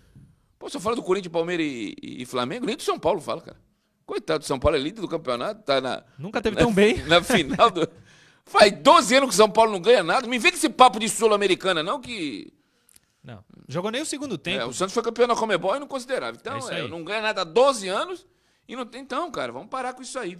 [0.58, 3.40] Pô, só fala do Corinthians, Palmeiras e, e- e Flamengo, nem do São Paulo fala,
[3.42, 3.60] cara.
[4.06, 6.02] Coitado do São Paulo, é líder do campeonato, tá na.
[6.18, 6.96] Nunca teve na- tão bem.
[7.06, 7.88] Na final do.
[8.44, 10.26] Faz 12 anos que o São Paulo não ganha nada.
[10.26, 12.52] Me vem com esse papo de Sul-Americana, não, que.
[13.22, 13.44] Não.
[13.68, 14.66] Jogou nem o segundo É, tempo.
[14.68, 16.36] o Santos foi campeão da Comebol e não considerava.
[16.36, 16.88] É Então, é, aí.
[16.88, 18.26] não ganha nada há 12 anos
[18.66, 19.00] e não tem.
[19.00, 20.38] Então, cara, vamos parar com isso aí.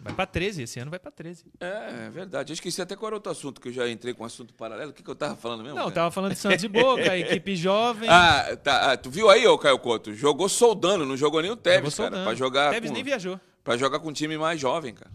[0.00, 1.44] Vai pra 13, esse ano vai pra 13.
[1.58, 2.52] É, é verdade.
[2.52, 4.90] Eu esqueci até qual era outro assunto, que eu já entrei com um assunto paralelo.
[4.90, 5.74] O que, que eu tava falando mesmo?
[5.76, 5.94] Não, cara?
[5.94, 8.08] tava falando de Santos e Boca, equipe jovem.
[8.08, 8.92] Ah, tá.
[8.92, 10.14] Ah, tu viu aí, ô Caio Couto?
[10.14, 12.22] Jogou soldando, não jogou nem o Tevez, cara.
[12.22, 13.40] Pra jogar, Tevez com, nem viajou.
[13.64, 15.10] pra jogar com um time mais jovem, cara.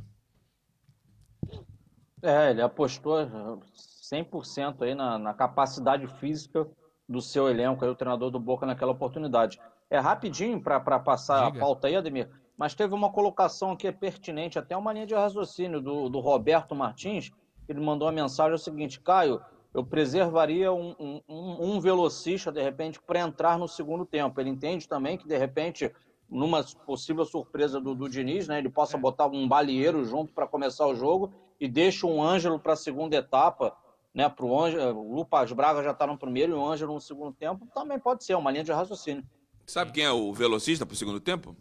[2.22, 3.62] É, ele apostou
[4.04, 6.68] 100% aí na, na capacidade física
[7.08, 9.60] do seu elenco, aí, o treinador do Boca naquela oportunidade.
[9.90, 11.58] É rapidinho para passar Diga.
[11.58, 15.80] a pauta aí, Ademir, mas teve uma colocação aqui pertinente, até uma linha de raciocínio
[15.82, 17.32] do, do Roberto Martins,
[17.68, 19.42] ele mandou uma mensagem é o seguinte, Caio,
[19.74, 24.40] eu preservaria um, um, um- um velocista, de repente, para entrar no segundo tempo.
[24.40, 25.92] Ele entende também que, de repente,
[26.30, 30.86] numa possível surpresa do, do Diniz, né, ele possa botar um balieiro junto para começar
[30.88, 33.76] o jogo e deixa um Ângelo para a segunda etapa,
[34.14, 37.02] né, para o Ângelo, o Lucas Braga já está no primeiro e o Ângelo no
[37.02, 39.24] segundo tempo, também pode ser uma linha de raciocínio.
[39.66, 41.56] Sabe quem é o velocista pro segundo tempo?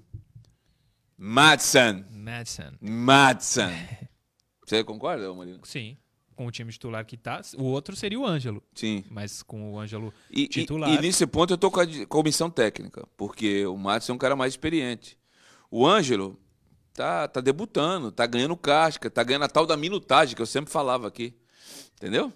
[1.16, 2.04] Madsen.
[2.10, 2.72] Madison.
[2.80, 3.72] Madsen.
[4.66, 5.60] Você concorda, Marino?
[5.64, 5.96] Sim.
[6.34, 7.40] Com o time titular que tá.
[7.58, 8.62] O outro seria o Ângelo.
[8.74, 9.04] Sim.
[9.10, 10.90] Mas com o Ângelo E, e- titular.
[10.90, 14.18] e nesse ponto eu tô com a de- comissão técnica, porque o Matos é um
[14.18, 15.18] cara mais experiente.
[15.70, 16.38] O Ângelo
[16.94, 20.72] tá, tá debutando, tá ganhando casca, tá ganhando a tal da minutagem que eu sempre
[20.72, 21.36] falava aqui.
[21.96, 22.32] Entendeu?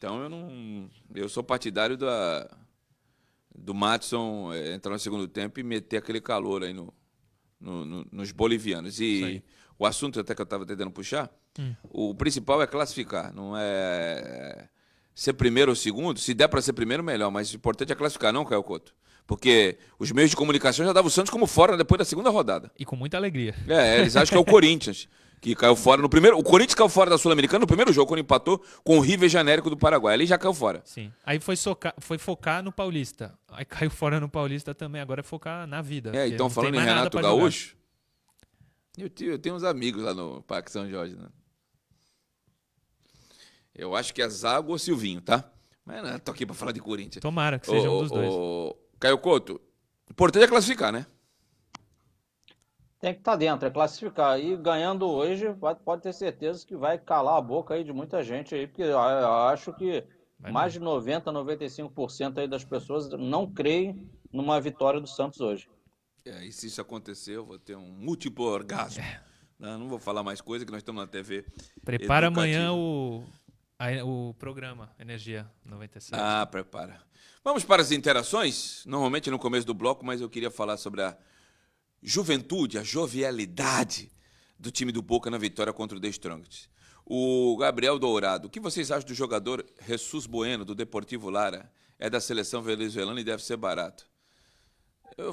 [0.00, 0.88] Então eu não.
[1.14, 2.48] Eu sou partidário da,
[3.54, 6.90] do Matson eh, entrar no segundo tempo e meter aquele calor aí no,
[7.60, 8.98] no- no- nos bolivianos.
[8.98, 9.44] E
[9.78, 11.74] o assunto até que eu estava tentando puxar, Hum.
[11.90, 14.68] o principal é classificar, não é
[15.14, 16.18] ser primeiro ou segundo.
[16.18, 18.94] Se der para ser primeiro, melhor, mas o importante é classificar, não, Caio Couto?
[19.26, 22.70] Porque os meios de comunicação já davam o Santos como fora depois da segunda rodada.
[22.78, 23.54] E com muita alegria.
[23.68, 25.06] É, eles acham que é o Corinthians.
[25.40, 26.38] que caiu fora no primeiro.
[26.38, 29.70] O Corinthians caiu fora da Sul-Americana no primeiro jogo, quando empatou com o River Genérico
[29.70, 30.14] do Paraguai.
[30.14, 30.82] Ali já caiu fora.
[30.84, 31.10] Sim.
[31.24, 33.38] Aí foi, socar, foi focar no Paulista.
[33.48, 35.00] Aí caiu fora no Paulista também.
[35.00, 36.14] Agora é focar na vida.
[36.14, 37.76] É, então falando em Renato Gaúcho.
[38.98, 41.28] Eu, eu tenho uns amigos lá no Parque São Jorge, né?
[43.74, 45.50] Eu acho que é Zago ou Silvinho, tá?
[45.86, 47.22] Mas não, tô aqui pra falar de Corinthians.
[47.22, 48.76] Tomara que seja um dos dois.
[48.98, 49.54] Caio Couto,
[50.06, 51.06] o importante é classificar, né?
[53.00, 54.38] Tem que estar tá dentro, é classificar.
[54.38, 55.46] E ganhando hoje,
[55.84, 58.98] pode ter certeza que vai calar a boca aí de muita gente aí, porque eu
[58.98, 60.04] acho que
[60.38, 65.66] vai mais de 90, 95% aí das pessoas não creem numa vitória do Santos hoje.
[66.26, 69.02] É, e se isso acontecer, eu vou ter um múltiplo orgasmo.
[69.02, 69.22] É.
[69.58, 71.46] Não, não vou falar mais coisa, que nós estamos na TV.
[71.82, 73.24] Prepara amanhã o,
[73.78, 76.20] a, o programa Energia 97.
[76.20, 77.00] Ah, prepara.
[77.42, 78.84] Vamos para as interações?
[78.84, 81.16] Normalmente no começo do bloco, mas eu queria falar sobre a
[82.02, 84.10] juventude, a jovialidade
[84.58, 86.68] do time do Boca na vitória contra o The Strongest.
[87.04, 91.72] O Gabriel Dourado, o que vocês acham do jogador Jesus Bueno, do Deportivo Lara?
[91.98, 94.08] É da seleção venezuelana e deve ser barato.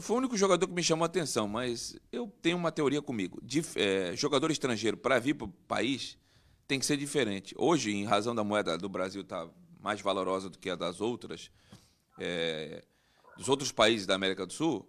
[0.01, 3.39] Foi o único jogador que me chamou a atenção, mas eu tenho uma teoria comigo.
[3.41, 6.17] De, é, jogador estrangeiro para vir para o país
[6.67, 7.56] tem que ser diferente.
[7.58, 10.99] Hoje, em razão da moeda do Brasil estar tá mais valorosa do que a das
[10.99, 11.49] outras,
[12.19, 12.84] é,
[13.38, 14.86] dos outros países da América do Sul,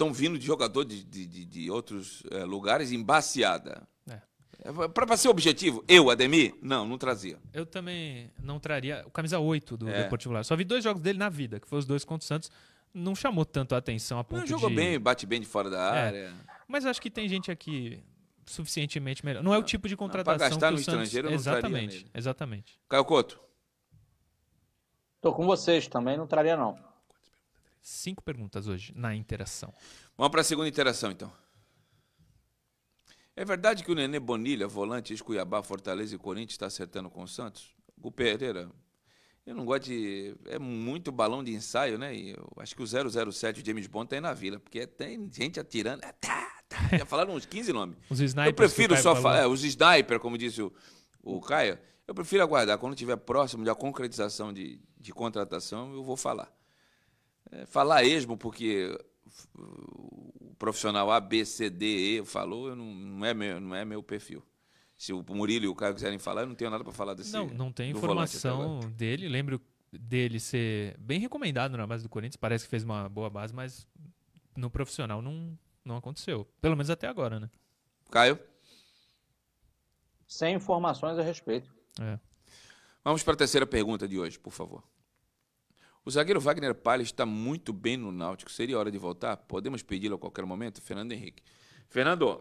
[0.00, 3.86] estão vindo de jogador de, de, de outros é, lugares embaciada.
[4.08, 4.20] É.
[4.64, 7.38] é Para ser objetivo, eu, Ademir, não, não trazia.
[7.52, 10.04] Eu também não traria o camisa 8 do é.
[10.04, 10.44] Deportivo Lara.
[10.44, 12.50] Só vi dois jogos dele na vida, que foram os dois contra o Santos.
[12.92, 14.76] Não chamou tanto a atenção a ponto não, jogou de...
[14.76, 16.00] bem, bate bem de fora da é.
[16.00, 16.34] área.
[16.66, 18.02] Mas acho que tem gente aqui
[18.46, 19.42] suficientemente melhor.
[19.42, 21.02] Não é o tipo de contratação para gastar que no o Santos...
[21.02, 22.80] estrangeiro, eu exatamente, exatamente.
[22.88, 23.38] Caio Couto.
[25.20, 26.89] Tô com vocês também, não traria não.
[27.80, 29.72] Cinco perguntas hoje na interação.
[30.16, 31.32] Vamos para a segunda interação, então.
[33.34, 37.28] É verdade que o Nenê Bonilha, volante ex-Cuiabá, Fortaleza e Corinthians, está acertando com o
[37.28, 37.74] Santos?
[38.02, 38.70] O Pereira,
[39.46, 40.36] eu não gosto de...
[40.46, 42.14] É muito balão de ensaio, né?
[42.14, 45.30] E eu acho que o 007, o James Bond, está aí na vila, porque tem
[45.32, 46.04] gente atirando...
[46.04, 47.96] É, tá, tá, já falaram uns 15 nomes.
[48.10, 48.48] Os snipers.
[48.48, 49.38] Eu prefiro só falar...
[49.38, 50.70] É, os sniper, como disse o,
[51.22, 51.78] o Caio.
[52.06, 52.76] Eu prefiro aguardar.
[52.76, 56.52] Quando estiver próximo da concretização de, de contratação, eu vou falar.
[57.52, 58.96] É, falar esmo, porque
[59.56, 64.02] o profissional A, B, C, D, E falou, não, não, é, meu, não é meu
[64.02, 64.44] perfil.
[64.96, 67.32] Se o Murilo e o Caio quiserem falar, eu não tenho nada para falar desse
[67.32, 69.28] Não, não tem informação dele.
[69.28, 69.60] Lembro
[69.90, 72.36] dele ser bem recomendado na base do Corinthians.
[72.36, 73.86] Parece que fez uma boa base, mas
[74.56, 76.46] no profissional não, não aconteceu.
[76.60, 77.50] Pelo menos até agora, né?
[78.10, 78.38] Caio?
[80.28, 81.74] Sem informações a respeito.
[82.00, 82.18] É.
[83.02, 84.84] Vamos para a terceira pergunta de hoje, por favor.
[86.02, 88.50] O zagueiro Wagner Palha está muito bem no Náutico.
[88.50, 89.36] Seria hora de voltar?
[89.36, 90.80] Podemos pedi-lo a qualquer momento?
[90.80, 91.42] Fernando Henrique.
[91.90, 92.40] Fernando,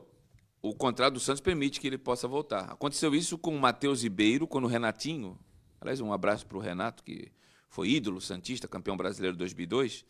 [0.62, 2.72] o contrato do Santos permite que ele possa voltar.
[2.72, 5.38] Aconteceu isso com o Matheus Ribeiro, quando o Renatinho,
[5.82, 7.34] aliás, um abraço para o Renato, que
[7.70, 10.06] foi ídolo santista, campeão brasileiro 2002,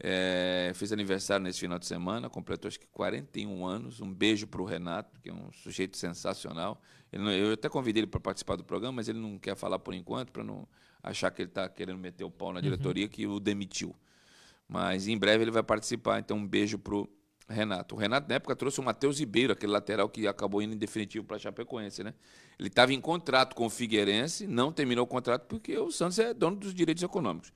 [0.00, 4.00] é, fez aniversário nesse final de semana, completou acho que 41 anos.
[4.00, 6.80] Um beijo para o Renato, que é um sujeito sensacional.
[7.12, 9.92] Não, eu até convidei ele para participar do programa, mas ele não quer falar por
[9.92, 10.66] enquanto, para não
[11.06, 13.10] achar que ele está querendo meter o pau na diretoria uhum.
[13.10, 13.94] que o demitiu.
[14.68, 17.08] Mas em breve ele vai participar, então um beijo pro
[17.48, 17.94] Renato.
[17.94, 21.24] O Renato, na época, trouxe o Matheus Ribeiro, aquele lateral que acabou indo em definitivo
[21.24, 22.12] para a Chapecoense, né?
[22.58, 26.34] Ele estava em contrato com o Figueirense, não terminou o contrato porque o Santos é
[26.34, 27.52] dono dos direitos econômicos.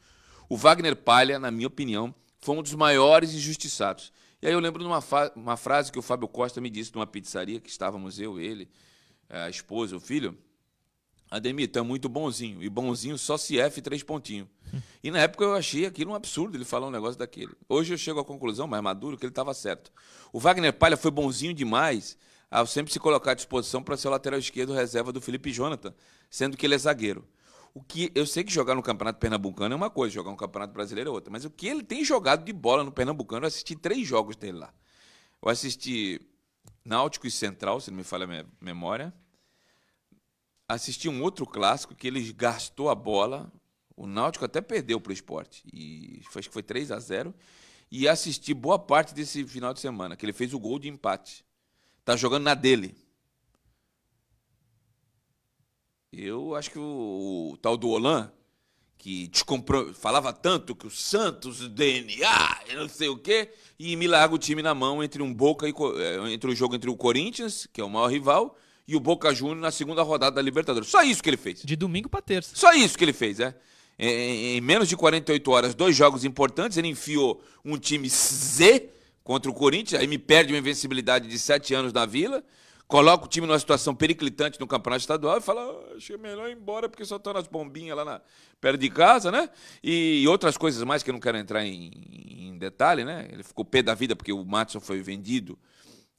[0.49, 4.13] O Wagner Palha, na minha opinião, foi um dos maiores injustiçados.
[4.41, 5.01] E aí eu lembro de uma,
[5.35, 8.69] uma frase que o Fábio Costa me disse numa pizzaria, que estávamos eu, ele,
[9.29, 10.39] a esposa, o filho.
[11.31, 12.63] Ademir, tu é muito bonzinho.
[12.63, 14.49] E bonzinho só se F três pontinhos.
[15.03, 17.53] E na época eu achei aquilo um absurdo ele falar um negócio daquele.
[17.69, 19.93] Hoje eu chego à conclusão, mais maduro, que ele estava certo.
[20.33, 22.19] O Wagner Palha foi bonzinho demais
[22.51, 25.95] ao sempre se colocar à disposição para ser o lateral esquerdo reserva do Felipe Jonathan,
[26.29, 27.27] sendo que ele é zagueiro.
[27.73, 30.73] O que eu sei que jogar no Campeonato Pernambucano é uma coisa, jogar no Campeonato
[30.73, 33.77] Brasileiro é outra, mas o que ele tem jogado de bola no Pernambucano, eu assisti
[33.77, 34.75] três jogos dele lá.
[35.41, 36.21] Eu assisti
[36.85, 39.15] Náutico e Central, se não me falha a memória
[40.75, 43.53] assisti um outro clássico que ele gastou a bola.
[43.97, 45.63] O Náutico até perdeu para o esporte.
[45.73, 47.35] E acho que foi 3 a 0
[47.91, 51.45] E assisti boa parte desse final de semana, que ele fez o gol de empate.
[52.05, 52.95] Tá jogando na dele.
[56.13, 58.33] Eu acho que o, o tal do Olan,
[58.99, 59.95] que descompro...
[59.95, 64.39] falava tanto que o Santos, o DNA, não sei o quê, e me larga o
[64.39, 67.81] time na mão entre um Boca e eh, entre o jogo entre o Corinthians, que
[67.81, 68.57] é o maior rival,
[68.91, 70.89] e o Boca Juniors na segunda rodada da Libertadores.
[70.89, 71.63] Só isso que ele fez.
[71.63, 72.57] De domingo para terça.
[72.57, 73.55] Só isso que ele fez, é.
[73.97, 78.91] Em, em, menos de 48 horas, dois jogos importantes, ele enfiou um time Z
[79.23, 82.43] contra o Corinthians, aí me perde uma invencibilidade de sete anos na Vila,
[82.89, 86.57] coloca o time numa situação periclitante no campeonato estadual e fala, ah, achei melhor ir
[86.57, 88.21] embora porque só estão nas bombinhas lá na,
[88.61, 89.49] perto de casa, né?
[89.85, 91.93] E, outras coisas mais que eu não quero entrar em,
[92.27, 93.29] em detalhe, né?
[93.31, 95.57] Ele ficou pé da vida porque o Matson foi vendido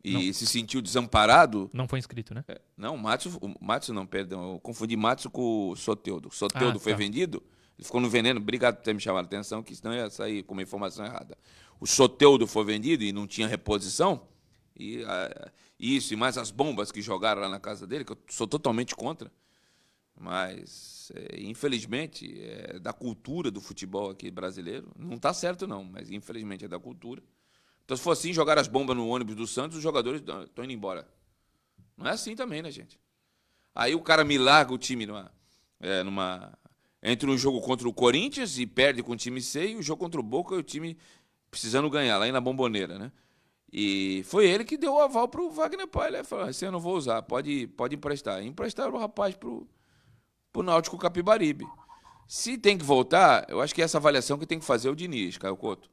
[0.04, 0.34] e não.
[0.34, 1.70] se sentiu desamparado.
[1.74, 2.44] Não foi inscrito, né?
[2.48, 6.30] É, não, o Matson, o Matson não, perdão, eu confundi Matson com o Soteudo.
[6.30, 6.98] O Soteudo ah, foi tá.
[6.98, 7.44] vendido,
[7.78, 10.44] ele ficou no veneno, obrigado por ter me chamado a atenção, que senão ia sair
[10.44, 11.38] com uma informação errada.
[11.80, 14.28] O Soteudo foi vendido e não tinha reposição,
[14.76, 18.18] e uh, isso, e mais as bombas que jogaram lá na casa dele, que eu
[18.30, 19.32] sou totalmente contra.
[20.20, 24.92] Mas, é, infelizmente, é da cultura do futebol aqui brasileiro.
[24.96, 27.24] Não está certo, não, mas infelizmente é da cultura.
[27.84, 30.74] Então, se for assim, jogar as bombas no ônibus do Santos, os jogadores estão indo
[30.74, 31.08] embora.
[31.98, 33.00] Não é assim também, né, gente?
[33.76, 35.32] Aí o cara me larga o time numa,
[35.80, 36.58] é, numa.
[37.04, 40.04] Entre um jogo contra o Corinthians e perde com o time C, e o jogo
[40.04, 40.98] contra o Boca e o time
[41.50, 43.12] precisando ganhar, lá na bomboneira, né?
[43.72, 46.10] E foi ele que deu o aval pro Wagner Pai.
[46.10, 48.44] Ele falou: assim, eu não vou usar, pode, pode emprestar.
[48.44, 49.68] E emprestaram o rapaz pro,
[50.52, 51.66] pro Náutico Capibaribe.
[52.28, 54.96] Se tem que voltar, eu acho que é essa avaliação que tem que fazer o
[54.96, 55.90] Diniz, Caio Couto.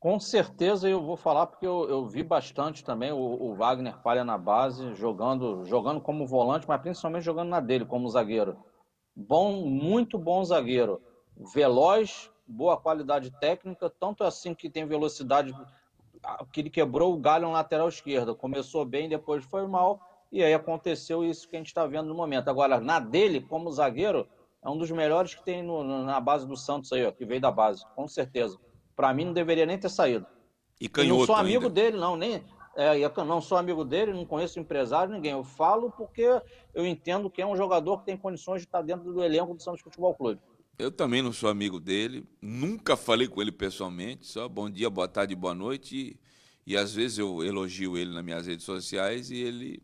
[0.00, 4.24] Com certeza eu vou falar porque eu, eu vi bastante também o, o, Wagner Palha
[4.24, 8.56] na base, jogando, jogando como volante, mas principalmente jogando na dele como zagueiro.
[9.14, 11.02] Bom, muito bom zagueiro.
[11.52, 15.54] Veloz, boa qualidade técnica, tanto assim que tem velocidade,
[16.50, 18.34] que ele quebrou o galho na lateral esquerda.
[18.34, 20.00] Começou bem, depois foi mal,
[20.32, 22.48] e aí aconteceu isso que a gente está vendo no momento.
[22.48, 24.26] Agora, na dele, como zagueiro,
[24.64, 27.42] é um dos melhores que tem no, na base do Santos aí, ó, que veio
[27.42, 28.58] da base, com certeza.
[29.00, 30.26] Para mim, não deveria nem ter saído.
[30.78, 31.74] E canhoto não sou amigo ainda.
[31.74, 32.44] dele, não, nem.
[32.76, 35.32] É, eu não sou amigo dele, não conheço empresário, ninguém.
[35.32, 36.22] Eu falo porque
[36.74, 39.62] eu entendo que é um jogador que tem condições de estar dentro do elenco do
[39.62, 40.38] Santos Futebol Clube.
[40.78, 45.08] Eu também não sou amigo dele, nunca falei com ele pessoalmente, só bom dia, boa
[45.08, 45.96] tarde, boa noite.
[46.66, 49.82] E, e às vezes eu elogio ele nas minhas redes sociais e ele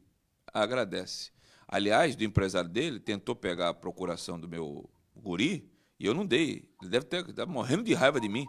[0.52, 1.30] agradece.
[1.66, 6.68] Aliás, do empresário dele, tentou pegar a procuração do meu guri e eu não dei.
[6.82, 8.46] Ele deve ter tá morrendo de raiva de mim.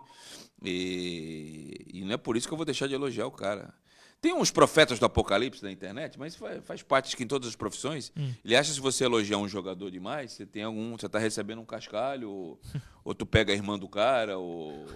[0.64, 3.74] E, e não é por isso que eu vou deixar de elogiar o cara.
[4.20, 7.56] Tem uns profetas do apocalipse na internet, mas faz, faz parte que em todas as
[7.56, 8.12] profissões.
[8.18, 8.34] Hum.
[8.44, 10.98] Ele acha que se você elogiar um jogador demais, você tem algum.
[10.98, 12.60] Você está recebendo um cascalho, ou,
[13.06, 14.88] ou, tu pega a irmã do cara, ou,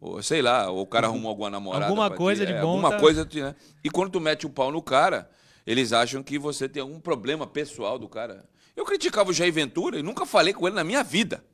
[0.00, 1.84] ou sei lá, ou o cara arrumou alguma namorada.
[1.84, 2.70] Alguma coisa ti, de é, bom.
[2.70, 2.98] Alguma tá...
[2.98, 3.28] coisa.
[3.30, 3.54] Né?
[3.84, 5.30] E quando tu mete o pau no cara,
[5.66, 8.48] eles acham que você tem algum problema pessoal do cara.
[8.74, 11.44] Eu criticava o Jair Ventura e nunca falei com ele na minha vida.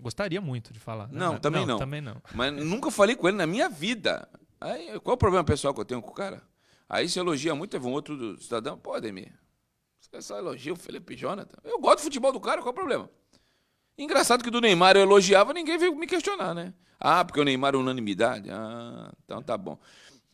[0.00, 1.08] Gostaria muito de falar.
[1.10, 1.78] Não, não também não, não.
[1.78, 2.22] Também não.
[2.34, 4.28] Mas nunca falei com ele na minha vida.
[4.60, 6.42] Aí, qual é o problema pessoal que eu tenho com o cara?
[6.88, 9.32] Aí se elogia muito, teve um outro cidadão, pô, Ademir,
[10.00, 11.58] você só elogia o Felipe Jonathan.
[11.64, 13.10] Eu gosto do futebol do cara, qual é o problema?
[13.96, 16.72] Engraçado que do Neymar eu elogiava, ninguém veio me questionar, né?
[16.98, 18.48] Ah, porque o Neymar é unanimidade?
[18.50, 19.78] Ah, então tá bom.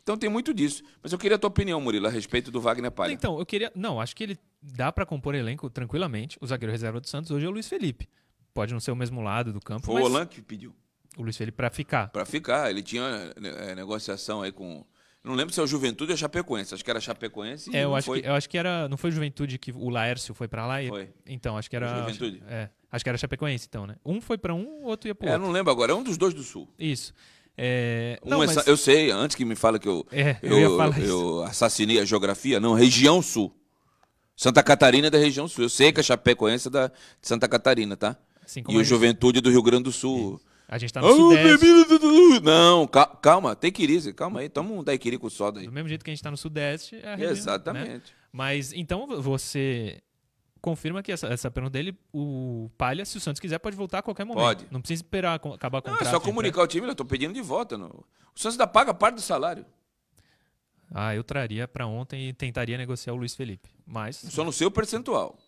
[0.03, 0.83] Então tem muito disso.
[1.03, 3.13] Mas eu queria a tua opinião, Murilo, a respeito do Wagner Palha.
[3.13, 3.73] Então, eu queria.
[3.75, 6.37] Não, acho que ele dá para compor elenco tranquilamente.
[6.43, 8.07] O zagueiro reserva do Santos hoje é o Luiz Felipe.
[8.55, 9.85] Pode não ser o mesmo lado do campo.
[9.85, 10.75] Foi o Olan que pediu.
[11.17, 12.09] O Luiz Felipe para ficar.
[12.09, 12.71] Para ficar.
[12.71, 14.87] Ele tinha é, negociação aí com
[15.25, 16.75] não lembro se é o Juventude ou Chapecoense.
[16.75, 17.75] Acho que era Chapecoense.
[17.75, 18.21] É, eu acho, foi...
[18.21, 18.87] que, eu acho que era.
[18.91, 20.83] Não foi Juventude que o Laércio foi para lá?
[20.83, 21.09] E, foi.
[21.27, 22.01] Então, acho que era.
[22.01, 22.43] Juventude.
[22.47, 23.97] É, acho que era Chapecoense, então, né?
[24.05, 25.47] Um foi para um, o outro ia para o é, outro.
[25.47, 25.93] não lembro agora.
[25.93, 26.69] É um dos dois do Sul.
[26.79, 27.15] Isso.
[27.57, 28.19] É...
[28.23, 28.67] Um não, é, mas...
[28.67, 32.61] Eu sei, antes que me fala que eu, é, eu, eu, eu assassinei a geografia.
[32.61, 33.55] Não, região Sul.
[34.37, 35.65] Santa Catarina é da região Sul.
[35.65, 38.19] Eu sei que a Chapecoense é da, de Santa Catarina, tá?
[38.45, 40.35] Assim e o Juventude do Rio Grande do Sul.
[40.37, 40.55] Isso.
[40.67, 42.41] A gente tá no oh, Sudeste.
[42.43, 45.67] Não, calma, tem quirice, calma aí, toma um daiquiri com soda aí.
[45.67, 47.89] Do mesmo jeito que a gente tá no Sudeste, é a região, Exatamente.
[47.89, 48.03] Né?
[48.33, 50.03] Mas então você
[50.61, 54.03] confirma que essa, essa pergunta dele, o Palha, se o Santos quiser, pode voltar a
[54.03, 54.43] qualquer momento.
[54.43, 54.67] Pode.
[54.71, 56.09] Não precisa esperar acabar com o contrato.
[56.09, 57.77] é só comunicar o time, eu tô pedindo de volta.
[57.77, 57.87] No...
[58.35, 59.67] O Santos ainda paga parte do salário.
[60.91, 63.69] Ah, eu traria para ontem e tentaria negociar o Luiz Felipe.
[63.87, 64.17] Mas.
[64.17, 65.39] Só no seu percentual.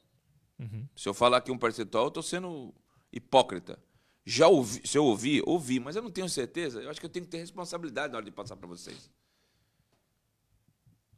[0.58, 0.86] Uhum.
[0.94, 2.74] Se eu falar aqui um percentual, eu tô sendo
[3.12, 3.78] hipócrita.
[4.24, 6.82] Já ouvi, se eu ouvi, ouvi, mas eu não tenho certeza.
[6.82, 9.10] Eu acho que eu tenho que ter responsabilidade na hora de passar para vocês.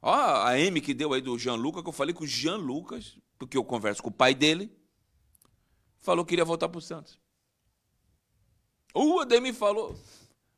[0.00, 2.56] Ó, a M que deu aí do Jean Lucas, que eu falei com o Jean
[2.56, 4.70] Lucas, porque eu converso com o pai dele,
[5.98, 7.18] falou que queria voltar para o Santos.
[8.94, 9.96] O Ademir falou.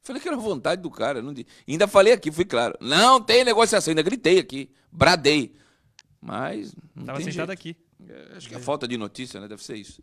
[0.03, 1.20] Falei que era vontade do cara.
[1.20, 1.35] Não...
[1.68, 2.76] Ainda falei aqui, fui claro.
[2.81, 5.55] Não tem negociação, ainda gritei aqui, bradei.
[6.20, 6.74] Mas.
[6.97, 7.76] Estava sentado aqui.
[8.09, 9.47] É, acho que é falta de notícia, né?
[9.47, 10.03] Deve ser isso.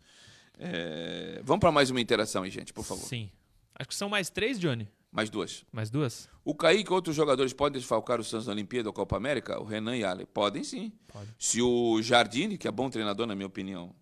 [0.58, 1.40] É...
[1.44, 3.04] Vamos para mais uma interação aí, gente, por favor.
[3.04, 3.30] Sim.
[3.74, 4.88] Acho que são mais três, Johnny.
[5.10, 5.64] Mais duas.
[5.72, 6.28] Mais duas?
[6.44, 9.60] O Kaique e outros jogadores podem desfalcar o Santos na Olimpíada ou Copa América?
[9.60, 10.26] O Renan e Ale.
[10.26, 10.92] Podem sim.
[11.06, 11.34] Pode.
[11.38, 13.94] Se o Jardine, que é bom treinador, na minha opinião,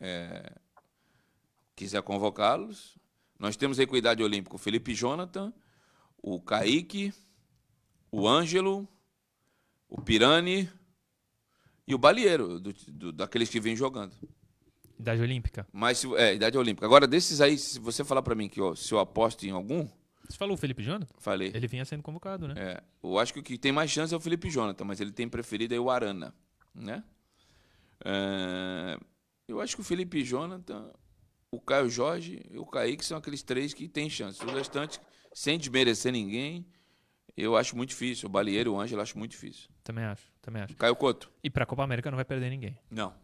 [0.00, 0.52] é...
[1.74, 2.98] quiser convocá-los.
[3.38, 5.52] Nós temos aí com idade olímpica o Felipe Jonathan,
[6.20, 7.12] o Kaique,
[8.10, 8.88] o Ângelo,
[9.88, 10.68] o Pirani
[11.86, 14.16] e o Balieiro, do, do, daqueles que vêm jogando.
[14.98, 15.66] Idade olímpica.
[15.72, 16.86] Mas, se- é, idade olímpica.
[16.86, 19.86] Agora, desses aí, se você falar pra mim que ó, se eu aposto em algum,
[20.28, 21.14] Você falou o Felipe Jonathan?
[21.18, 21.52] falei.
[21.54, 22.54] Ele vinha sendo convocado, né?
[22.56, 25.12] É, eu acho que o que tem mais chance é o Felipe Jonathan, mas ele
[25.12, 26.34] tem preferido aí o Arana,
[26.74, 27.04] né?
[28.04, 28.98] É,
[29.48, 30.90] eu acho que o Felipe Jonathan,
[31.50, 34.44] o Caio Jorge e o Kaique são aqueles três que têm chance.
[34.44, 35.00] Os restantes,
[35.32, 36.66] sem desmerecer ninguém,
[37.36, 38.28] eu acho muito difícil.
[38.28, 39.68] O Balieiro e o Ângelo eu acho muito difícil.
[39.84, 40.76] Também acho, também acho.
[40.76, 41.30] Caio Couto?
[41.42, 42.76] E pra Copa América não vai perder ninguém.
[42.90, 43.14] Não.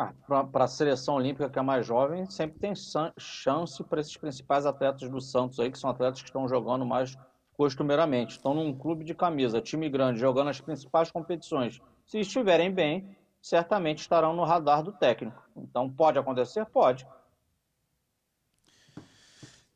[0.00, 2.72] Ah, para a seleção olímpica que é mais jovem, sempre tem
[3.18, 7.16] chance para esses principais atletas do Santos aí, que são atletas que estão jogando mais
[7.54, 8.36] costumeiramente.
[8.36, 11.80] Estão num clube de camisa, time grande, jogando as principais competições.
[12.06, 15.42] Se estiverem bem, certamente estarão no radar do técnico.
[15.56, 16.64] Então, pode acontecer?
[16.66, 17.04] Pode.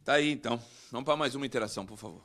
[0.04, 0.56] Tá aí, então.
[0.92, 2.22] Vamos para mais uma interação, por favor.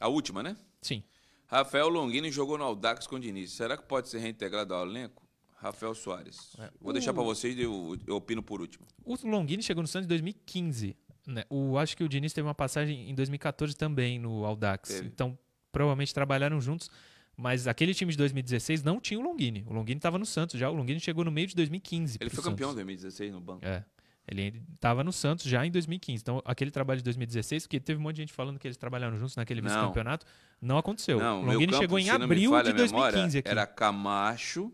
[0.00, 0.56] A última, né?
[0.80, 1.02] Sim.
[1.48, 3.50] Rafael Longini jogou no Audax com o Diniz.
[3.50, 5.22] Será que pode ser reintegrado ao elenco?
[5.62, 6.56] Rafael Soares.
[6.80, 8.84] Vou deixar para vocês e eu, eu opino por último.
[9.04, 10.96] O Longini chegou no Santos em 2015.
[11.24, 11.44] Né?
[11.48, 14.88] O, acho que o Diniz teve uma passagem em 2014 também no Audax.
[14.88, 15.06] Teve.
[15.06, 15.38] Então,
[15.70, 16.90] provavelmente trabalharam juntos.
[17.36, 19.64] Mas aquele time de 2016 não tinha o Longini.
[19.66, 20.68] O Longini estava no Santos já.
[20.68, 22.18] O Longini chegou no meio de 2015.
[22.20, 22.84] Ele foi campeão em Santos.
[22.84, 23.64] 2016 no banco.
[23.64, 23.84] É.
[24.28, 26.20] Ele estava no Santos já em 2015.
[26.20, 29.16] Então, aquele trabalho de 2016, porque teve um monte de gente falando que eles trabalharam
[29.16, 30.26] juntos naquele vice-campeonato,
[30.60, 31.18] não aconteceu.
[31.18, 33.48] Não, o o Longini campo, chegou em abril de a memória, 2015 aqui.
[33.48, 34.72] Era Camacho,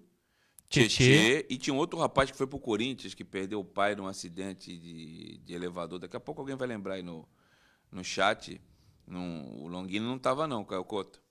[0.69, 1.47] Tietê.
[1.49, 4.77] E tinha um outro rapaz que foi pro Corinthians, que perdeu o pai num acidente
[4.77, 5.99] de, de elevador.
[5.99, 7.27] Daqui a pouco alguém vai lembrar aí no,
[7.91, 8.61] no chat.
[9.07, 11.23] Não- o Longini não tava não, Caio Couto.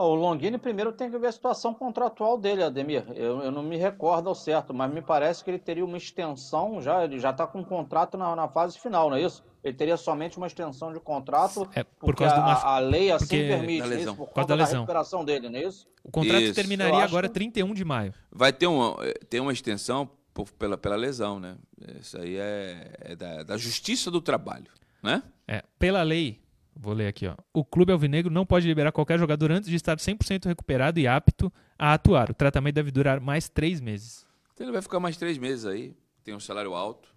[0.00, 3.04] O Longini primeiro tem que ver a situação contratual dele, Ademir.
[3.16, 6.80] Eu, eu não me recordo ao certo, mas me parece que ele teria uma extensão,
[6.80, 9.42] já, ele já está com um contrato na, na fase final, não é isso?
[9.64, 13.10] Ele teria somente uma extensão de contrato, É, por porque causa a, uma- a lei
[13.10, 14.12] assim porque- permite, Da lesão.
[14.12, 14.14] isso?
[14.14, 14.80] Por Por causa conta da da lesão.
[14.82, 15.86] recuperação dele, não é isso?
[16.04, 16.54] O contrato Isso.
[16.54, 18.14] terminaria agora que- 31 de maio.
[18.30, 21.56] Vai ter uma, eh, tem uma extensão por- pela, pela lesão, né?
[22.00, 24.70] Isso aí é, é da, da justiça do trabalho,
[25.02, 25.24] né?
[25.46, 26.40] É, pela lei,
[26.78, 27.34] vou ler aqui, ó.
[27.52, 31.52] O clube alvinegro não pode liberar qualquer jogador antes de estar 100% recuperado e apto
[31.78, 32.30] a atuar.
[32.30, 34.26] O tratamento deve durar mais três meses.
[34.54, 37.08] Então ele vai ficar mais três meses aí, tem um salário alto,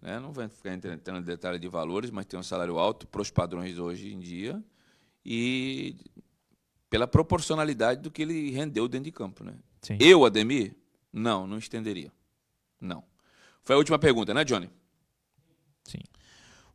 [0.00, 0.18] né?
[0.18, 3.30] Não vai ficar entrando em detalhe de valores, mas tem um salário alto para os
[3.30, 4.62] padrões de hoje em dia
[5.24, 5.96] e
[6.88, 9.54] pela proporcionalidade do que ele rendeu dentro de campo, né?
[9.82, 9.96] Sim.
[10.00, 10.74] Eu, Ademir,
[11.12, 12.12] não, não estenderia.
[12.80, 13.04] Não.
[13.62, 14.70] Foi a última pergunta, né, Johnny?
[15.84, 16.00] Sim.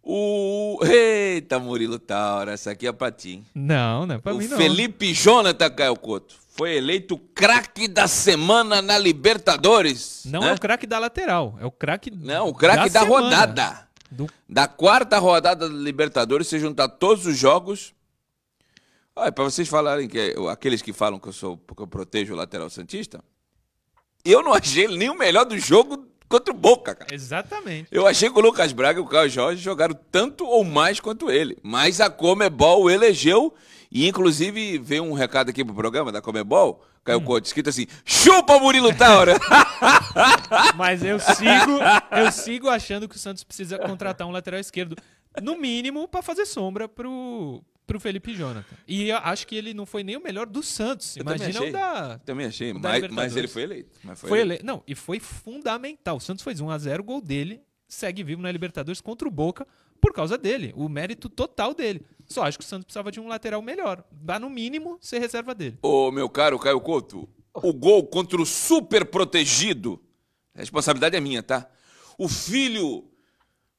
[0.08, 0.78] O.
[0.86, 3.44] Eita, Murilo Taura, essa aqui é pra ti.
[3.56, 4.56] Não, não é pra o mim não.
[4.58, 10.22] Felipe Jonathan Caio Couto foi eleito craque da semana na Libertadores.
[10.26, 10.50] Não né?
[10.50, 13.24] é o craque da lateral, é o craque Não, o craque da, semana.
[13.24, 13.88] rodada.
[14.12, 17.94] Do- Da quarta rodada da Libertadores, você juntar todos os jogos.
[19.16, 22.38] Olha, pra vocês falarem que aqueles que falam que eu sou que eu protejo o
[22.38, 23.24] lateral santista,
[24.24, 27.14] eu não achei ele nem o melhor do jogo contra o Boca, cara.
[27.14, 27.88] Exatamente.
[27.92, 31.30] Eu achei que o Lucas Braga e o Carlos Jorge jogaram tanto ou mais quanto
[31.30, 31.58] ele.
[31.64, 33.54] Mas a Comebol elegeu.
[33.92, 38.60] E inclusive veio um recado aqui pro programa da Comebol, Caio Couto, escrito assim: chupa
[38.60, 39.40] Murilo Taura!
[40.76, 41.80] Mas eu sigo,
[42.12, 44.98] eu sigo achando que o Santos precisa contratar um lateral esquerdo,
[45.42, 48.76] no mínimo, pra fazer sombra pro, pro Felipe Jonathan.
[48.88, 51.16] E eu acho que ele não foi nem o melhor do Santos.
[51.18, 51.70] Eu também Imagina achei.
[51.70, 52.20] o da.
[52.20, 54.00] Também achei, da mas, mas ele foi eleito.
[54.16, 54.64] Foi Foi eleito.
[54.64, 54.68] ele...
[54.68, 56.18] Não, e foi fundamental.
[56.18, 59.32] O Santos fez 1 a 0 o gol dele segue vivo na Libertadores contra o
[59.32, 59.68] Boca
[60.02, 60.74] por causa dele.
[60.76, 62.06] O mérito total dele.
[62.28, 64.04] Só acho que o Santos precisava de um lateral melhor.
[64.12, 65.78] Dá no mínimo ser reserva dele.
[65.82, 70.02] Ô, meu caro Caio Couto, o gol contra o super protegido,
[70.54, 71.68] a responsabilidade é minha, tá?
[72.18, 73.06] O filho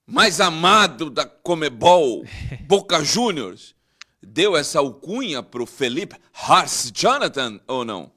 [0.06, 2.24] mais amado da Comebol,
[2.66, 3.74] Boca Juniors,
[4.26, 8.10] deu essa alcunha pro Felipe Hars Jonathan ou não?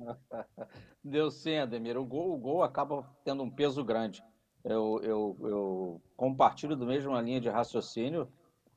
[1.04, 1.96] Deu sim, Ademir.
[1.96, 4.22] O gol, o gol acaba tendo um peso grande.
[4.64, 8.28] Eu, eu, eu compartilho do mesma linha de raciocínio.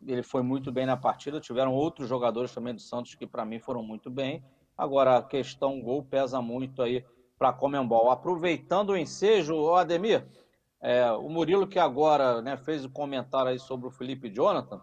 [0.05, 1.39] Ele foi muito bem na partida.
[1.39, 4.43] Tiveram outros jogadores também do Santos que, para mim, foram muito bem.
[4.77, 7.05] Agora, a questão gol pesa muito aí
[7.37, 8.11] para a Comembol.
[8.11, 10.25] Aproveitando o ensejo, Ademir,
[10.81, 14.81] é, o Murilo que agora né, fez o comentário aí sobre o Felipe Jonathan,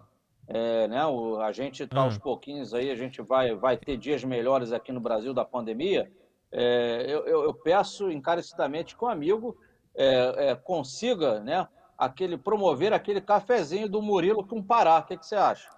[0.48, 4.24] é, né, o- a gente está aos pouquinhos aí, a gente vai, vai ter dias
[4.24, 6.10] melhores aqui no Brasil da pandemia.
[6.50, 9.56] É, eu, eu- eu peço encarecidamente que o amigo
[9.94, 11.66] é, é, consiga né,
[11.98, 14.98] aquele, promover aquele cafezinho do Murilo com Pará.
[14.98, 15.68] O que, que você acha?